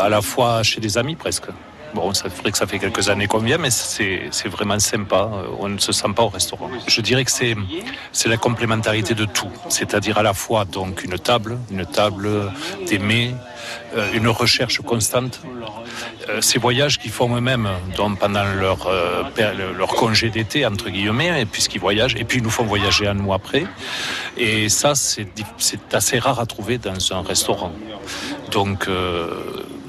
à 0.00 0.08
la 0.08 0.20
fois 0.20 0.62
chez 0.62 0.80
des 0.80 0.98
amis 0.98 1.14
presque. 1.14 1.48
Bon, 1.94 2.12
ça 2.12 2.28
ferait 2.28 2.50
que 2.50 2.58
ça 2.58 2.66
fait 2.66 2.80
quelques 2.80 3.08
années 3.08 3.28
qu'on 3.28 3.38
vient, 3.38 3.58
mais 3.58 3.70
c'est 3.70 4.48
vraiment 4.48 4.78
sympa. 4.80 5.30
On 5.60 5.68
ne 5.68 5.78
se 5.78 5.92
sent 5.92 6.08
pas 6.14 6.24
au 6.24 6.28
restaurant. 6.28 6.68
Je 6.88 7.00
dirais 7.00 7.24
que 7.24 7.30
c'est 7.30 7.54
c'est 8.10 8.28
la 8.28 8.36
complémentarité 8.36 9.14
de 9.14 9.24
tout, 9.24 9.50
c'est-à-dire 9.68 10.18
à 10.18 10.22
la 10.22 10.34
fois 10.34 10.64
donc 10.64 11.04
une 11.04 11.18
table, 11.18 11.58
une 11.70 11.86
table, 11.86 12.28
des 12.88 12.98
mets, 12.98 13.34
euh, 13.96 14.12
une 14.12 14.28
recherche 14.28 14.80
constante. 14.80 15.40
Euh, 16.28 16.40
ces 16.40 16.58
voyages 16.58 16.98
qu'ils 16.98 17.12
font 17.12 17.34
eux-mêmes, 17.36 17.68
pendant 18.18 18.44
leur 18.44 18.86
euh, 18.88 19.22
congé 19.86 20.30
d'été 20.30 20.66
entre 20.66 20.90
guillemets, 20.90 21.46
puisqu'ils 21.46 21.80
voyagent, 21.80 22.16
et 22.16 22.24
puis 22.24 22.38
ils 22.38 22.42
nous 22.42 22.50
font 22.50 22.64
voyager 22.64 23.06
à 23.06 23.14
nous 23.14 23.32
après. 23.32 23.66
Et 24.36 24.68
ça, 24.68 24.96
c'est 24.96 25.28
c'est 25.58 25.94
assez 25.94 26.18
rare 26.18 26.40
à 26.40 26.46
trouver 26.46 26.78
dans 26.78 27.12
un 27.12 27.22
restaurant. 27.22 27.72
Donc 28.50 28.88
euh, 28.88 29.28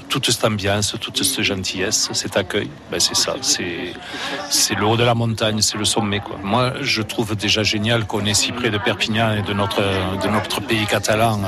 toute 0.08 0.30
cette 0.30 0.44
ambiance, 0.44 0.94
toute 1.00 1.22
cette 1.22 1.42
gentillesse, 1.42 2.10
cet 2.12 2.36
accueil, 2.36 2.70
ben 2.90 3.00
c'est 3.00 3.16
ça, 3.16 3.34
c'est 3.42 4.74
le 4.74 4.86
haut 4.86 4.96
de 4.96 5.04
la 5.04 5.14
montagne, 5.14 5.60
c'est 5.60 5.78
le 5.78 5.84
sommet 5.84 6.20
quoi. 6.20 6.36
Moi, 6.42 6.74
je 6.80 7.02
trouve 7.02 7.34
déjà 7.36 7.62
génial 7.62 8.06
qu'on 8.06 8.24
est 8.24 8.34
si 8.34 8.52
près 8.52 8.70
de 8.70 8.78
Perpignan 8.78 9.34
et 9.36 9.42
de 9.42 9.52
notre 9.52 9.82
de 10.22 10.28
notre 10.28 10.60
pays 10.60 10.86
catalan, 10.86 11.40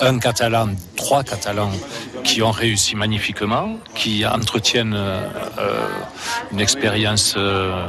un 0.00 0.18
catalan, 0.18 0.68
trois 0.96 1.22
catalans 1.22 1.72
qui 2.24 2.42
ont 2.42 2.50
réussi 2.50 2.96
magnifiquement, 2.96 3.78
qui 3.94 4.26
entretiennent 4.26 4.94
euh, 4.94 5.28
une 6.52 6.60
expérience 6.60 7.34
euh, 7.36 7.88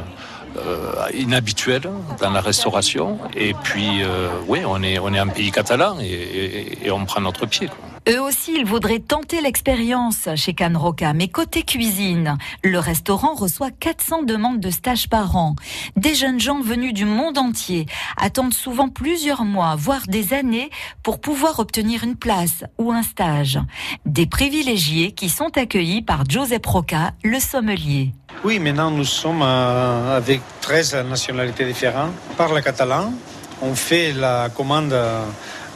euh, 0.56 0.92
inhabituelle 1.14 1.88
dans 2.20 2.30
la 2.30 2.40
restauration. 2.40 3.18
Et 3.36 3.54
puis, 3.62 4.02
euh, 4.02 4.28
oui, 4.46 4.60
on 4.66 4.82
est, 4.82 4.98
on 4.98 5.12
est 5.12 5.18
un 5.18 5.28
pays 5.28 5.50
catalan 5.50 5.98
et, 6.00 6.90
on 6.90 7.04
prend 7.04 7.20
notre 7.20 7.46
pied. 7.46 7.68
Eux 8.10 8.22
aussi, 8.22 8.54
ils 8.56 8.64
voudraient 8.64 9.00
tenter 9.00 9.42
l'expérience 9.42 10.30
chez 10.34 10.54
Can 10.54 10.72
Roca. 10.74 11.12
Mais 11.12 11.28
côté 11.28 11.62
cuisine, 11.62 12.38
le 12.64 12.78
restaurant 12.78 13.34
reçoit 13.34 13.70
400 13.70 14.22
demandes 14.22 14.60
de 14.60 14.70
stage 14.70 15.10
par 15.10 15.36
an. 15.36 15.56
Des 15.94 16.14
jeunes 16.14 16.40
gens 16.40 16.62
venus 16.62 16.94
du 16.94 17.04
monde 17.04 17.36
entier 17.36 17.84
attendent 18.16 18.54
souvent 18.54 18.88
plusieurs 18.88 19.44
mois, 19.44 19.76
voire 19.76 20.06
des 20.08 20.32
années, 20.32 20.70
pour 21.02 21.20
pouvoir 21.20 21.58
obtenir 21.58 22.02
une 22.02 22.16
place 22.16 22.64
ou 22.78 22.92
un 22.92 23.02
stage. 23.02 23.58
Des 24.06 24.24
privilégiés 24.24 25.12
qui 25.12 25.28
sont 25.28 25.58
accueillis 25.58 26.00
par 26.00 26.24
Josep 26.26 26.64
Roca, 26.64 27.12
le 27.22 27.38
sommelier. 27.38 28.14
Oui, 28.42 28.58
maintenant 28.58 28.90
nous 28.90 29.04
sommes 29.04 29.42
euh, 29.42 30.16
avec 30.16 30.40
13 30.62 31.04
nationalités 31.10 31.66
différentes. 31.66 32.12
On 32.30 32.34
parle 32.36 32.62
catalan, 32.62 33.12
on 33.60 33.74
fait 33.74 34.12
la 34.12 34.48
commande 34.48 34.94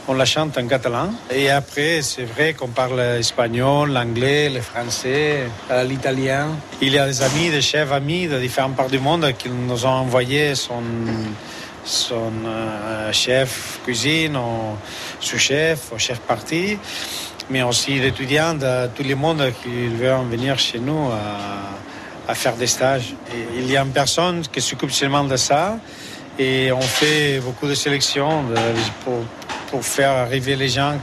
on 0.07 0.13
la 0.13 0.25
chante 0.25 0.57
en 0.57 0.67
catalan. 0.67 1.11
Et 1.31 1.49
après, 1.49 2.01
c'est 2.01 2.25
vrai 2.25 2.53
qu'on 2.53 2.67
parle 2.67 2.99
espagnol, 2.99 3.91
l'anglais, 3.91 4.49
le 4.49 4.61
français, 4.61 5.47
l'italien. 5.85 6.47
Il 6.81 6.93
y 6.93 6.99
a 6.99 7.05
des 7.07 7.21
amis, 7.21 7.49
des 7.49 7.61
chefs 7.61 7.91
amis 7.91 8.27
de 8.27 8.37
différentes 8.39 8.75
parts 8.75 8.89
du 8.89 8.99
monde 8.99 9.31
qui 9.37 9.49
nous 9.49 9.85
ont 9.85 9.89
envoyé 9.89 10.55
son, 10.55 10.83
euh, 12.11 13.11
chef 13.11 13.79
cuisine, 13.83 14.35
ou 14.35 14.77
sous-chef, 15.19 15.91
ou 15.93 15.99
chef 15.99 16.19
parti, 16.19 16.77
mais 17.49 17.63
aussi 17.63 17.99
d'étudiants 17.99 18.55
de 18.55 18.87
tout 18.87 19.03
le 19.03 19.15
monde 19.15 19.51
qui 19.61 19.87
veulent 19.87 20.27
venir 20.29 20.59
chez 20.59 20.79
nous 20.79 21.09
à, 22.27 22.35
faire 22.35 22.55
des 22.55 22.67
stages. 22.67 23.13
Il 23.55 23.69
y 23.69 23.77
a 23.77 23.83
une 23.83 23.91
personne 23.91 24.41
qui 24.51 24.59
s'occupe 24.59 24.91
seulement 24.91 25.23
de 25.23 25.37
ça 25.37 25.77
et 26.39 26.71
on 26.71 26.81
fait 26.81 27.39
beaucoup 27.41 27.67
de 27.67 27.75
sélections 27.75 28.43
pour, 29.03 29.19
pour 29.73 29.83
faire 29.83 30.11
arriver 30.11 30.55
les 30.55 30.69
gens 30.69 30.99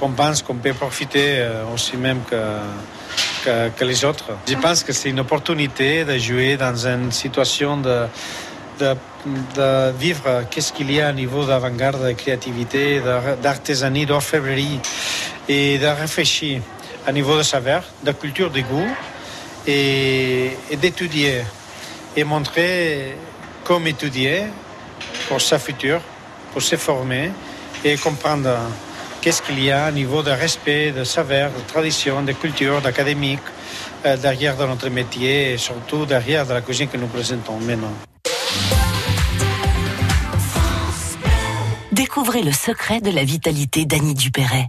qu'on 0.00 0.10
pense 0.10 0.42
qu'on 0.42 0.56
peut 0.56 0.74
profiter 0.74 1.46
aussi 1.72 1.96
même 1.96 2.18
que, 2.28 3.84
les 3.84 4.04
autres. 4.04 4.30
Je 4.48 4.56
pense 4.56 4.82
que 4.82 4.92
c'est 4.92 5.10
une 5.10 5.20
opportunité 5.20 6.04
de 6.04 6.18
jouer 6.18 6.56
dans 6.56 6.84
une 6.84 7.12
situation 7.12 7.76
de, 7.76 8.08
vivre 10.00 10.42
qu'est-ce 10.50 10.72
qu'il 10.72 10.90
y 10.90 11.00
a 11.00 11.10
au 11.10 11.12
niveau 11.12 11.44
d'avant-garde, 11.44 12.08
de 12.08 12.12
créativité, 12.14 13.00
d'artisanat, 13.40 14.04
d'orfèvrerie 14.04 14.80
et 15.48 15.78
de 15.78 15.86
réfléchir 15.86 16.62
à 17.06 17.12
niveau 17.12 17.38
de 17.38 17.44
saveur, 17.44 17.84
de 18.02 18.10
culture, 18.10 18.50
de 18.50 18.62
goût 18.62 18.90
et, 19.64 20.50
et 20.72 20.76
d'étudier 20.76 21.44
et 22.16 22.24
montrer 22.24 23.16
comment 23.62 23.86
étudier 23.86 24.46
pour 25.28 25.40
sa 25.40 25.60
future, 25.60 26.00
pour 26.52 26.62
se 26.62 26.74
former 26.74 27.30
et 27.84 27.96
comprendre 27.96 28.50
qu'est-ce 29.20 29.42
qu'il 29.42 29.62
y 29.62 29.70
a 29.70 29.88
au 29.88 29.92
niveau 29.92 30.22
de 30.22 30.30
respect, 30.30 30.92
de 30.92 31.04
savoir, 31.04 31.50
de 31.50 31.60
tradition, 31.66 32.22
de 32.22 32.32
culture, 32.32 32.80
d'académique, 32.80 33.40
euh, 34.04 34.16
derrière 34.16 34.56
de 34.56 34.64
notre 34.66 34.88
métier 34.88 35.52
et 35.52 35.58
surtout 35.58 36.06
derrière 36.06 36.46
de 36.46 36.52
la 36.52 36.60
cuisine 36.60 36.88
que 36.88 36.96
nous 36.96 37.08
présentons 37.08 37.58
maintenant. 37.58 37.92
Découvrez 41.92 42.42
le 42.42 42.52
secret 42.52 43.00
de 43.00 43.10
la 43.10 43.24
vitalité 43.24 43.84
d'Annie 43.86 44.14
Dupéret. 44.14 44.68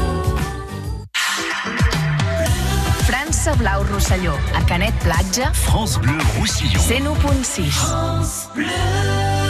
France 3.41 3.57
Blau 3.57 3.83
Rosselló, 3.91 4.33
a 4.53 4.63
Canet 4.65 4.93
Platja. 5.03 5.51
France 5.53 5.97
Bleu 5.97 6.13
Roussillon. 6.37 6.79
101.6. 6.79 7.71
France 7.71 8.47
Bleu. 8.53 9.40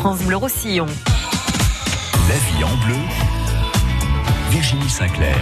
France 0.00 0.22
Bleu 0.22 0.36
Roussillon. 0.36 0.86
La 0.86 2.34
vie 2.34 2.64
en 2.64 2.86
bleu, 2.86 2.96
Virginie 4.48 4.88
Sinclair. 4.88 5.36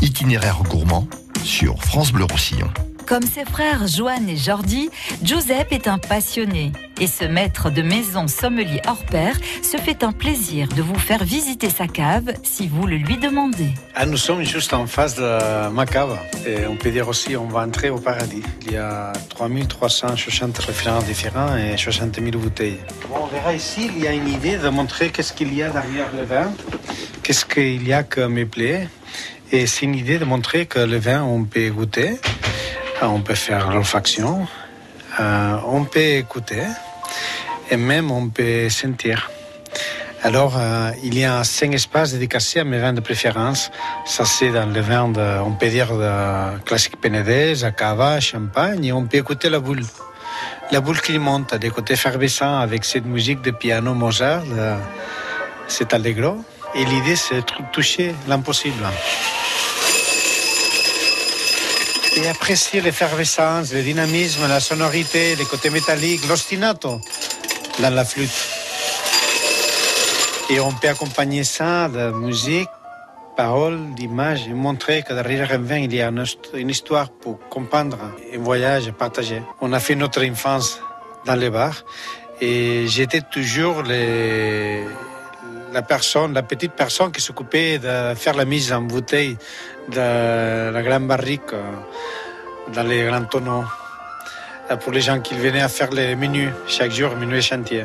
Itinéraire 0.00 0.62
gourmand 0.70 1.06
sur 1.44 1.76
France 1.84 2.12
Bleu 2.12 2.24
Roussillon. 2.24 2.70
Comme 3.04 3.24
ses 3.24 3.44
frères 3.44 3.86
Joanne 3.86 4.30
et 4.30 4.38
Jordi, 4.38 4.88
Giuseppe 5.22 5.72
est 5.72 5.86
un 5.86 5.98
passionné. 5.98 6.72
Et 7.00 7.06
ce 7.06 7.24
maître 7.24 7.70
de 7.70 7.80
maison 7.80 8.26
sommelier 8.26 8.80
hors 8.88 9.04
pair 9.04 9.36
se 9.62 9.76
fait 9.76 10.02
un 10.02 10.10
plaisir 10.10 10.66
de 10.66 10.82
vous 10.82 10.98
faire 10.98 11.22
visiter 11.22 11.70
sa 11.70 11.86
cave 11.86 12.32
si 12.42 12.66
vous 12.66 12.88
le 12.88 12.96
lui 12.96 13.16
demandez. 13.18 13.70
Ah, 13.94 14.04
nous 14.04 14.16
sommes 14.16 14.42
juste 14.42 14.74
en 14.74 14.86
face 14.88 15.14
de 15.14 15.68
ma 15.68 15.86
cave. 15.86 16.18
On 16.68 16.74
peut 16.74 16.90
dire 16.90 17.06
aussi 17.06 17.36
on 17.36 17.46
va 17.46 17.60
entrer 17.60 17.88
au 17.90 17.98
paradis. 17.98 18.42
Il 18.66 18.72
y 18.72 18.76
a 18.76 19.12
3360 19.28 20.58
référents 20.58 21.02
différents 21.02 21.56
et 21.56 21.76
60 21.76 22.16
000 22.16 22.30
bouteilles. 22.32 22.80
On 23.14 23.26
verra 23.26 23.54
ici, 23.54 23.88
il 23.96 24.02
y 24.02 24.08
a 24.08 24.12
une 24.12 24.28
idée 24.28 24.56
de 24.56 24.68
montrer 24.68 25.10
qu'est-ce 25.10 25.32
qu'il 25.32 25.54
y 25.54 25.62
a 25.62 25.70
derrière 25.70 26.08
le 26.16 26.24
vin, 26.24 26.52
qu'est-ce 27.22 27.44
qu'il 27.44 27.86
y 27.86 27.92
a 27.92 28.02
que 28.02 28.22
me 28.22 28.44
plaît. 28.44 28.88
Et 29.52 29.68
c'est 29.68 29.86
une 29.86 29.94
idée 29.94 30.18
de 30.18 30.24
montrer 30.24 30.66
que 30.66 30.80
le 30.80 30.98
vin, 30.98 31.22
on 31.22 31.44
peut 31.44 31.70
goûter, 31.70 32.18
on 33.02 33.20
peut 33.20 33.36
faire 33.36 33.70
l'olfaction, 33.70 34.48
euh, 35.20 35.56
on 35.64 35.84
peut 35.84 36.00
écouter 36.00 36.64
et 37.70 37.76
même 37.76 38.10
on 38.10 38.28
peut 38.28 38.68
sentir. 38.68 39.30
Alors, 40.22 40.56
euh, 40.58 40.90
il 41.04 41.16
y 41.16 41.24
a 41.24 41.44
cinq 41.44 41.74
espaces 41.74 42.12
dédicacés 42.12 42.58
à 42.60 42.64
mes 42.64 42.78
vins 42.78 42.92
de 42.92 43.00
préférence. 43.00 43.70
Ça, 44.04 44.24
c'est 44.24 44.50
dans 44.50 44.66
le 44.66 44.80
vin, 44.80 45.08
de, 45.08 45.40
on 45.40 45.52
peut 45.52 45.68
dire, 45.68 45.94
de 45.94 46.58
classique 46.64 47.00
Penedès, 47.00 47.64
Cava, 47.76 48.18
Champagne, 48.18 48.84
et 48.84 48.92
on 48.92 49.04
peut 49.04 49.18
écouter 49.18 49.48
la 49.48 49.60
boule. 49.60 49.84
La 50.72 50.80
boule 50.80 51.00
qui 51.00 51.18
monte, 51.18 51.54
des 51.54 51.70
côtés 51.70 51.94
effervescents, 51.94 52.58
avec 52.58 52.84
cette 52.84 53.06
musique 53.06 53.42
de 53.42 53.52
piano 53.52 53.94
Mozart, 53.94 54.44
de, 54.44 54.74
c'est 55.68 55.94
allegro. 55.94 56.44
Et 56.74 56.84
l'idée, 56.84 57.16
c'est 57.16 57.36
de 57.36 57.70
toucher 57.72 58.12
l'impossible. 58.26 58.84
Et 62.16 62.28
apprécier 62.28 62.80
l'effervescence, 62.80 63.72
le 63.72 63.82
dynamisme, 63.82 64.48
la 64.48 64.58
sonorité, 64.58 65.36
les 65.36 65.44
côtés 65.44 65.70
métalliques, 65.70 66.26
l'ostinato 66.28 67.00
dans 67.80 67.90
la 67.90 68.04
flûte. 68.04 68.30
Et 70.50 70.60
on 70.60 70.72
peut 70.72 70.88
accompagner 70.88 71.44
ça 71.44 71.88
de 71.88 72.10
musique, 72.10 72.68
paroles, 73.36 73.94
d'images 73.94 74.48
et 74.48 74.54
montrer 74.54 75.02
que 75.02 75.12
derrière 75.12 75.52
un 75.52 75.76
il 75.76 75.94
y 75.94 76.02
a 76.02 76.10
une 76.54 76.70
histoire 76.70 77.10
pour 77.10 77.38
comprendre 77.48 77.98
un 78.34 78.38
voyage 78.38 78.90
partagé. 78.92 79.42
On 79.60 79.72
a 79.72 79.80
fait 79.80 79.94
notre 79.94 80.24
enfance 80.26 80.80
dans 81.26 81.34
les 81.34 81.50
bars 81.50 81.84
et 82.40 82.86
j'étais 82.86 83.20
toujours 83.20 83.82
la 85.72 85.82
personne, 85.82 86.32
la 86.32 86.42
petite 86.42 86.72
personne 86.72 87.12
qui 87.12 87.20
s'occupait 87.20 87.78
de 87.78 88.14
faire 88.16 88.34
la 88.34 88.44
mise 88.44 88.72
en 88.72 88.80
bouteille 88.80 89.36
de 89.88 90.70
la 90.72 90.82
grande 90.82 91.06
barrique 91.06 91.52
dans 92.74 92.82
les 92.82 93.04
grands 93.06 93.24
tonneaux 93.24 93.64
pour 94.76 94.92
les 94.92 95.00
gens 95.00 95.20
qui 95.20 95.34
venaient 95.34 95.62
à 95.62 95.68
faire 95.68 95.90
les 95.90 96.14
menus 96.14 96.50
chaque 96.66 96.90
jour, 96.92 97.16
menus 97.16 97.38
et 97.38 97.48
chantier. 97.48 97.84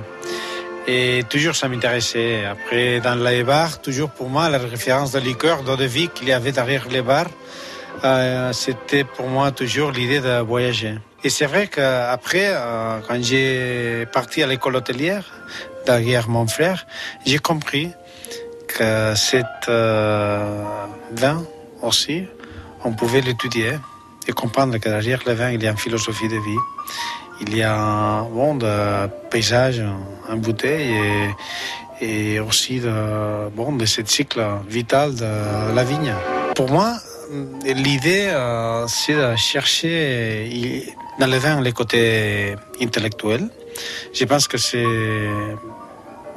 Et 0.86 1.24
toujours 1.30 1.56
ça 1.56 1.70
m'intéressait. 1.70 2.46
Après, 2.46 3.00
dans 3.00 3.16
les 3.16 3.44
bars, 3.44 3.82
toujours 3.82 4.10
pour 4.10 4.30
moi, 4.30 4.50
la 4.50 4.58
référence 4.58 5.12
de 5.12 5.20
liqueur, 5.20 5.64
d'eau 5.64 5.78
de 5.78 5.86
vie 5.86 6.10
qu'il 6.10 6.28
y 6.28 6.34
avait 6.34 6.52
derrière 6.52 6.88
les 6.90 7.02
bars, 7.02 7.30
euh, 8.04 8.52
c'était 8.52 9.06
pour 9.06 9.28
moi 9.28 9.52
toujours 9.52 9.92
l'idée 9.92 10.20
de 10.20 10.40
voyager. 10.42 10.96
Et 11.24 11.30
c'est 11.30 11.46
vrai 11.46 11.68
qu'après, 11.68 12.50
euh, 12.50 13.00
quand 13.08 13.22
j'ai 13.24 14.06
parti 14.12 14.44
à 14.44 14.48
l'école 14.48 14.76
hôtelière, 14.76 15.24
derrière 15.86 16.28
mon 16.28 16.48
frère, 16.48 16.86
j'ai 17.26 17.40
compris 17.40 17.90
que 18.68 19.14
cette 19.16 19.70
euh, 19.70 20.64
vin 21.14 21.46
aussi, 21.82 22.26
on 22.84 22.92
pouvait 22.92 23.22
l'étudier 23.22 23.74
et 24.28 24.32
comprendre 24.32 24.78
que 24.78 24.90
derrière 24.90 25.22
le 25.26 25.34
vin, 25.34 25.52
il 25.52 25.62
y 25.64 25.68
a 25.68 25.72
une 25.72 25.78
philosophie 25.78 26.28
de 26.28 26.38
vie. 26.38 26.62
Il 27.42 27.56
y 27.56 27.64
a 27.64 27.76
un 27.76 28.24
bon 28.24 28.56
de 28.56 29.08
paysage 29.30 29.82
en 30.30 30.38
bouteille 30.38 30.94
et, 32.02 32.36
et 32.36 32.40
aussi 32.40 32.80
de, 32.80 33.50
bon, 33.50 33.74
de 33.74 33.86
ce 33.86 34.02
cycle 34.06 34.42
vital 34.68 35.16
de 35.16 35.76
la 35.76 35.84
vigne. 35.84 36.14
Pour 36.56 36.70
moi, 36.70 36.94
l'idée, 37.66 38.28
euh, 38.30 38.86
c'est 38.88 39.16
de 39.16 39.36
chercher 39.36 40.86
dans 41.20 41.28
le 41.28 41.38
vin 41.38 41.62
les 41.62 41.72
côtés 41.72 42.56
intellectuels. 42.82 43.50
Je 44.14 44.26
pense 44.26 44.48
que 44.48 44.58
c'est 44.58 44.86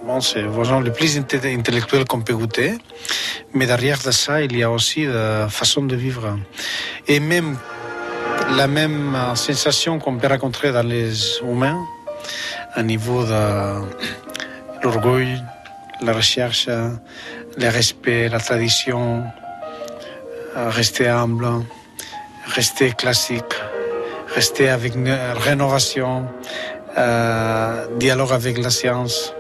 bon, 0.07 0.21
c'est 0.21 0.43
vraiment 0.43 0.81
le 0.81 0.93
plus 0.93 1.19
intellectuel 1.19 2.05
qu'on 2.07 2.21
peut 2.21 2.35
goûter. 2.35 2.75
Mais 3.53 3.67
derrière 3.67 4.01
de 4.03 4.11
ça, 4.11 4.43
il 4.43 4.57
y 4.57 4.63
a 4.63 4.71
aussi 4.71 5.05
la 5.05 5.49
façon 5.49 5.83
de 5.83 5.97
vivre. 5.97 6.39
Et 7.09 7.21
même 7.21 7.59
la 8.55 8.67
même 8.67 9.17
sensation 9.35 9.99
qu'on 9.99 10.17
peut 10.17 10.29
rencontrer 10.29 10.73
dans 10.73 10.87
les 10.87 11.41
humains, 11.41 11.85
à 12.75 12.83
niveau 12.83 13.25
de 13.25 13.81
l'orgueil, 14.83 15.43
la 16.03 16.13
recherche, 16.13 16.69
le 16.69 17.69
respect, 17.69 18.29
la 18.29 18.39
tradition, 18.39 19.25
rester 20.55 21.09
humble, 21.09 21.49
rester 22.47 22.93
classique, 22.93 23.55
rester 24.35 24.69
avec 24.69 24.95
une 24.95 25.17
rénovation, 25.45 26.27
euh, 26.97 27.87
dialogue 27.99 28.33
avec 28.33 28.59
la 28.59 28.71
science 28.71 29.35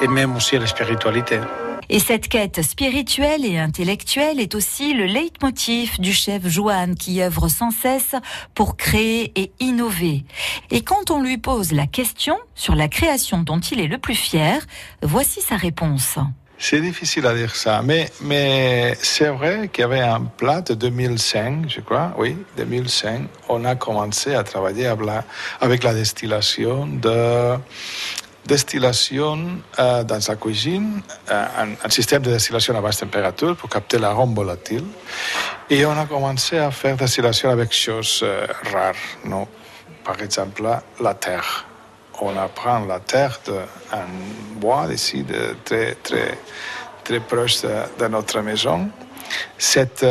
et 0.00 0.08
même 0.08 0.36
aussi 0.36 0.58
la 0.58 0.66
spiritualité. 0.66 1.38
Et 1.88 1.98
cette 1.98 2.28
quête 2.28 2.62
spirituelle 2.62 3.44
et 3.44 3.58
intellectuelle 3.58 4.40
est 4.40 4.54
aussi 4.54 4.94
le 4.94 5.04
leitmotiv 5.04 6.00
du 6.00 6.12
chef 6.12 6.46
Joanne 6.46 6.94
qui 6.94 7.22
œuvre 7.22 7.48
sans 7.48 7.70
cesse 7.70 8.14
pour 8.54 8.76
créer 8.76 9.32
et 9.36 9.52
innover. 9.60 10.24
Et 10.70 10.82
quand 10.82 11.10
on 11.10 11.22
lui 11.22 11.38
pose 11.38 11.72
la 11.72 11.86
question 11.86 12.38
sur 12.54 12.74
la 12.74 12.88
création 12.88 13.42
dont 13.42 13.60
il 13.60 13.80
est 13.80 13.88
le 13.88 13.98
plus 13.98 14.14
fier, 14.14 14.64
voici 15.02 15.40
sa 15.40 15.56
réponse. 15.56 16.18
C'est 16.56 16.80
difficile 16.80 17.26
à 17.26 17.34
dire 17.34 17.54
ça, 17.54 17.82
mais, 17.82 18.08
mais 18.22 18.96
c'est 19.02 19.28
vrai 19.28 19.68
qu'il 19.68 19.82
y 19.82 19.84
avait 19.84 20.00
un 20.00 20.20
plat 20.22 20.60
de 20.62 20.74
2005, 20.74 21.68
je 21.68 21.80
crois, 21.80 22.14
oui, 22.16 22.36
2005. 22.56 23.28
On 23.48 23.64
a 23.64 23.74
commencé 23.74 24.34
à 24.34 24.44
travailler 24.44 24.86
avec 24.86 25.04
la, 25.04 25.24
avec 25.60 25.82
la 25.82 25.92
distillation 25.92 26.86
de 26.86 27.56
destillation 28.46 29.60
euh, 29.78 30.04
dans 30.04 30.20
sa 30.20 30.36
cuisine, 30.36 31.02
un, 31.30 31.68
un, 31.82 31.90
système 31.90 32.22
de 32.22 32.30
destillation 32.30 32.76
à 32.76 32.80
basse 32.80 32.98
température 32.98 33.56
pour 33.56 33.68
capter 33.68 33.98
l'arôme 33.98 34.34
volatile. 34.34 34.84
Et 35.70 35.86
on 35.86 35.98
a 35.98 36.06
commencé 36.06 36.58
à 36.58 36.70
faire 36.70 36.96
destillation 36.96 37.50
avec 37.50 37.72
choses 37.72 38.20
euh, 38.22 38.46
rares, 38.72 38.94
non 39.24 39.48
par 40.04 40.20
exemple 40.20 40.62
la 41.00 41.14
terre. 41.14 41.66
On 42.20 42.36
apprend 42.36 42.84
la 42.84 43.00
terre 43.00 43.40
d'un 43.46 44.06
bois 44.56 44.86
ici, 44.92 45.22
de, 45.22 45.56
très, 45.64 45.94
très, 45.94 46.38
très 47.02 47.20
proche 47.20 47.62
de, 47.62 48.06
notre 48.06 48.40
maison. 48.40 48.90
Cette, 49.56 50.06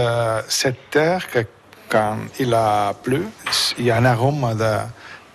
cette 0.50 0.90
terre, 0.90 1.28
quand 1.88 2.18
il 2.40 2.54
a 2.56 2.94
plu, 2.94 3.24
il 3.78 3.86
y 3.86 3.92
a 3.92 3.98
un 3.98 4.06
arôme 4.06 4.58
de 4.58 4.78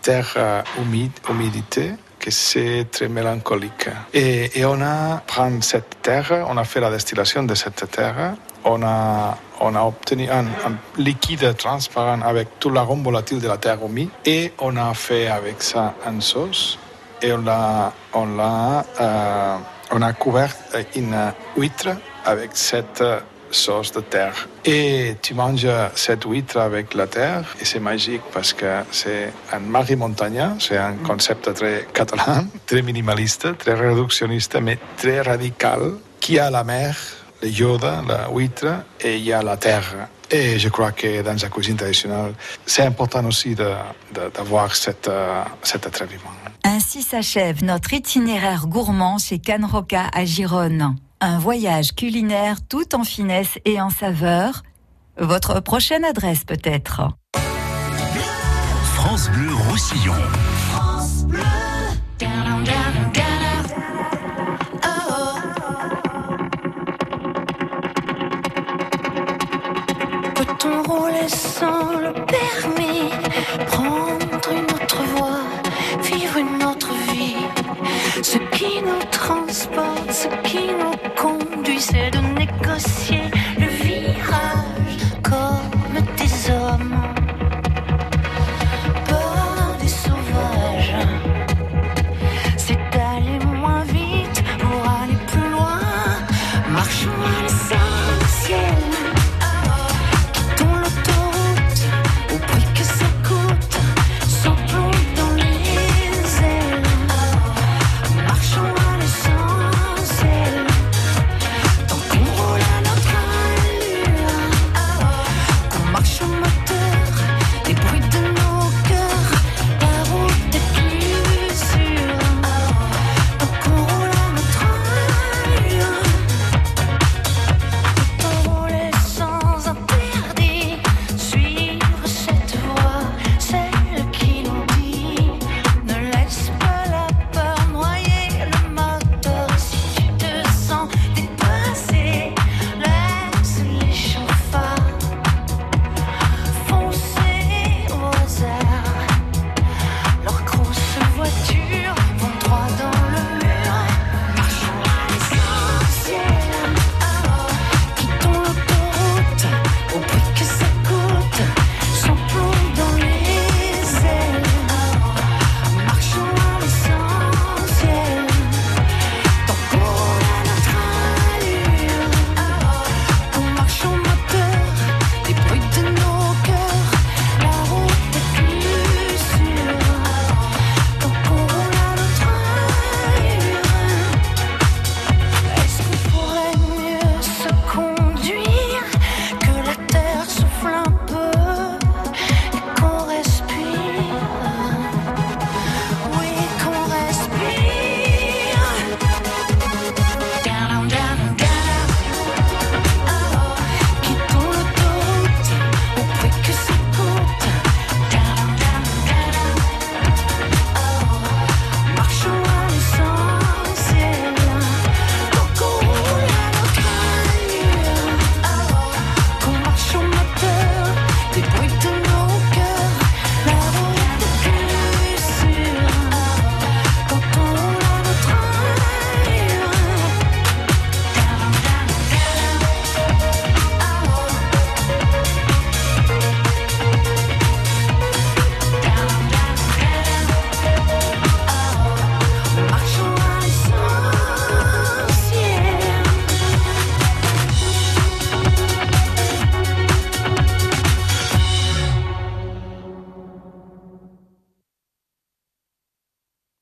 terre 0.02 0.64
humide, 0.76 1.12
humidité 1.30 1.92
que 2.28 2.34
c'est 2.34 2.86
très 2.90 3.08
mélancolique. 3.08 3.88
Et, 4.12 4.64
on 4.64 4.80
a 4.82 5.22
pris 5.26 5.62
cette 5.62 6.02
terre, 6.02 6.46
on 6.48 6.56
a 6.58 6.64
fait 6.64 6.80
la 6.80 6.90
distillation 6.90 7.42
de 7.42 7.54
cette 7.54 7.90
terre, 7.90 8.34
on 8.64 8.82
a, 8.82 9.36
on 9.60 9.74
a 9.74 9.82
obtenu 9.82 10.28
un, 10.30 10.44
liquide 10.98 11.56
transparent 11.56 12.20
avec 12.20 12.58
tout 12.60 12.70
l'arôme 12.70 13.02
volatile 13.02 13.40
de 13.40 13.48
la 13.48 13.56
terre 13.56 13.78
humide 13.84 14.10
et 14.26 14.52
on 14.58 14.76
a 14.76 14.92
fait 14.92 15.28
avec 15.28 15.62
ça 15.62 15.94
une 16.06 16.20
sauce 16.20 16.78
et 17.22 17.32
on 17.32 17.46
a, 17.46 17.92
on 18.12 18.38
a, 18.38 18.84
euh, 19.00 19.56
on 19.90 20.02
a 20.02 20.12
couvert 20.12 20.54
une 20.94 21.32
huître 21.56 21.88
avec 22.26 22.50
cette 22.52 23.02
sauce 23.50 23.92
de 23.92 24.00
terre. 24.00 24.48
Et 24.64 25.16
tu 25.22 25.34
manges 25.34 25.68
cette 25.94 26.24
huître 26.24 26.58
avec 26.58 26.94
la 26.94 27.06
terre 27.06 27.44
et 27.60 27.64
c'est 27.64 27.80
magique 27.80 28.22
parce 28.32 28.52
que 28.52 28.82
c'est 28.90 29.32
un 29.52 29.60
mari 29.60 29.96
montagnard, 29.96 30.56
c'est 30.58 30.76
un 30.76 30.94
concept 30.94 31.52
très 31.54 31.86
catalan, 31.92 32.46
très 32.66 32.82
minimaliste, 32.82 33.56
très 33.58 33.74
réductionniste, 33.74 34.58
mais 34.60 34.78
très 34.96 35.20
radical, 35.22 35.94
qui 36.20 36.38
a 36.38 36.50
la 36.50 36.64
mer, 36.64 36.96
le 37.42 37.48
iode, 37.48 37.82
la 37.82 38.28
huître 38.30 38.66
et 39.00 39.16
il 39.16 39.24
y 39.24 39.32
a 39.32 39.42
la 39.42 39.56
terre. 39.56 40.08
Et 40.30 40.58
je 40.58 40.68
crois 40.68 40.92
que 40.92 41.22
dans 41.22 41.36
la 41.40 41.48
cuisine 41.48 41.76
traditionnelle, 41.76 42.34
c'est 42.66 42.82
important 42.82 43.24
aussi 43.24 43.54
d'avoir 43.54 44.76
cet, 44.76 45.10
cet 45.62 45.86
attrèvement. 45.86 46.32
Ainsi 46.64 47.02
s'achève 47.02 47.64
notre 47.64 47.94
itinéraire 47.94 48.66
gourmand 48.66 49.16
chez 49.16 49.38
Canroca 49.38 50.08
à 50.12 50.26
Gironne. 50.26 50.96
Un 51.20 51.40
voyage 51.40 51.96
culinaire 51.96 52.58
tout 52.68 52.94
en 52.94 53.02
finesse 53.02 53.58
et 53.64 53.80
en 53.80 53.90
saveur. 53.90 54.62
Votre 55.16 55.58
prochaine 55.58 56.04
adresse 56.04 56.44
peut-être. 56.44 57.08
France 58.94 59.28
Bleu 59.30 59.52
Roussillon. 59.68 60.14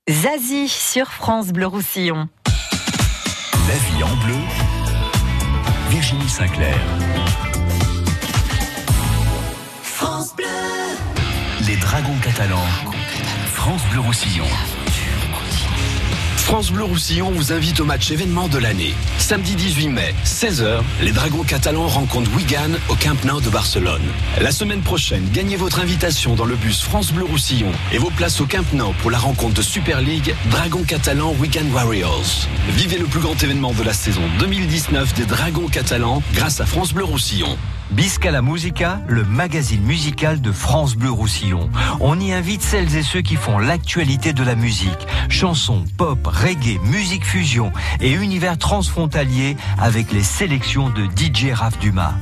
Zazie 0.08 0.68
sur 0.68 1.10
France 1.10 1.48
Bleu 1.48 1.66
Roussillon. 1.66 2.28
La 2.46 3.74
vie 3.74 4.04
en 4.04 4.16
bleu, 4.24 4.38
Virginie 5.90 6.28
Sinclair. 6.28 6.78
France 9.82 10.36
Bleu. 10.36 10.46
Les 11.66 11.74
Dragons 11.78 12.18
catalans, 12.22 12.68
France 13.52 13.82
Bleu 13.90 13.98
Roussillon. 13.98 14.46
France 16.46 16.70
Bleu 16.70 16.84
Roussillon 16.84 17.32
vous 17.32 17.52
invite 17.52 17.80
au 17.80 17.84
match 17.84 18.12
événement 18.12 18.46
de 18.46 18.58
l'année. 18.58 18.94
Samedi 19.18 19.56
18 19.56 19.88
mai, 19.88 20.14
16h, 20.24 20.80
les 21.02 21.10
Dragons 21.10 21.42
catalans 21.42 21.88
rencontrent 21.88 22.30
Wigan 22.36 22.70
au 22.88 22.94
Camp 22.94 23.16
Nou 23.24 23.40
de 23.40 23.50
Barcelone. 23.50 24.04
La 24.40 24.52
semaine 24.52 24.80
prochaine, 24.80 25.28
gagnez 25.32 25.56
votre 25.56 25.80
invitation 25.80 26.36
dans 26.36 26.44
le 26.44 26.54
bus 26.54 26.82
France 26.82 27.10
Bleu 27.10 27.24
Roussillon 27.24 27.72
et 27.90 27.98
vos 27.98 28.10
places 28.10 28.40
au 28.40 28.46
Camp 28.46 28.64
Nou 28.74 28.94
pour 29.02 29.10
la 29.10 29.18
rencontre 29.18 29.54
de 29.54 29.62
Super 29.62 30.00
League 30.00 30.36
Dragons 30.48 30.84
catalans 30.84 31.34
Wigan 31.40 31.66
Warriors. 31.74 32.46
Vivez 32.68 32.98
le 32.98 33.06
plus 33.06 33.20
grand 33.20 33.42
événement 33.42 33.72
de 33.72 33.82
la 33.82 33.92
saison 33.92 34.22
2019 34.38 35.14
des 35.14 35.24
Dragons 35.24 35.66
catalans 35.66 36.22
grâce 36.32 36.60
à 36.60 36.64
France 36.64 36.92
Bleu 36.92 37.04
Roussillon. 37.04 37.58
Bisca 37.90 38.30
la 38.30 38.42
Musica, 38.42 39.00
le 39.06 39.24
magazine 39.24 39.82
musical 39.82 40.40
de 40.40 40.50
France 40.50 40.96
Bleu 40.96 41.10
Roussillon. 41.10 41.70
On 42.00 42.18
y 42.18 42.32
invite 42.32 42.62
celles 42.62 42.96
et 42.96 43.02
ceux 43.02 43.20
qui 43.20 43.36
font 43.36 43.58
l'actualité 43.58 44.32
de 44.32 44.42
la 44.42 44.54
musique. 44.54 45.06
Chansons, 45.28 45.84
pop, 45.96 46.18
reggae, 46.26 46.80
musique 46.82 47.24
fusion 47.24 47.72
et 48.00 48.12
univers 48.12 48.58
transfrontalier 48.58 49.56
avec 49.78 50.12
les 50.12 50.22
sélections 50.22 50.90
de 50.90 51.04
DJ 51.04 51.52
Raph 51.52 51.78
Dumas. 51.78 52.14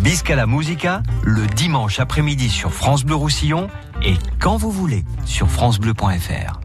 Bisca 0.00 0.36
la 0.36 0.46
Musica, 0.46 1.02
le 1.22 1.46
dimanche 1.46 2.00
après-midi 2.00 2.48
sur 2.48 2.72
France 2.72 3.04
Bleu 3.04 3.14
Roussillon 3.14 3.68
et 4.02 4.14
quand 4.38 4.56
vous 4.56 4.70
voulez 4.70 5.04
sur 5.26 5.48
francebleu.fr. 5.48 6.59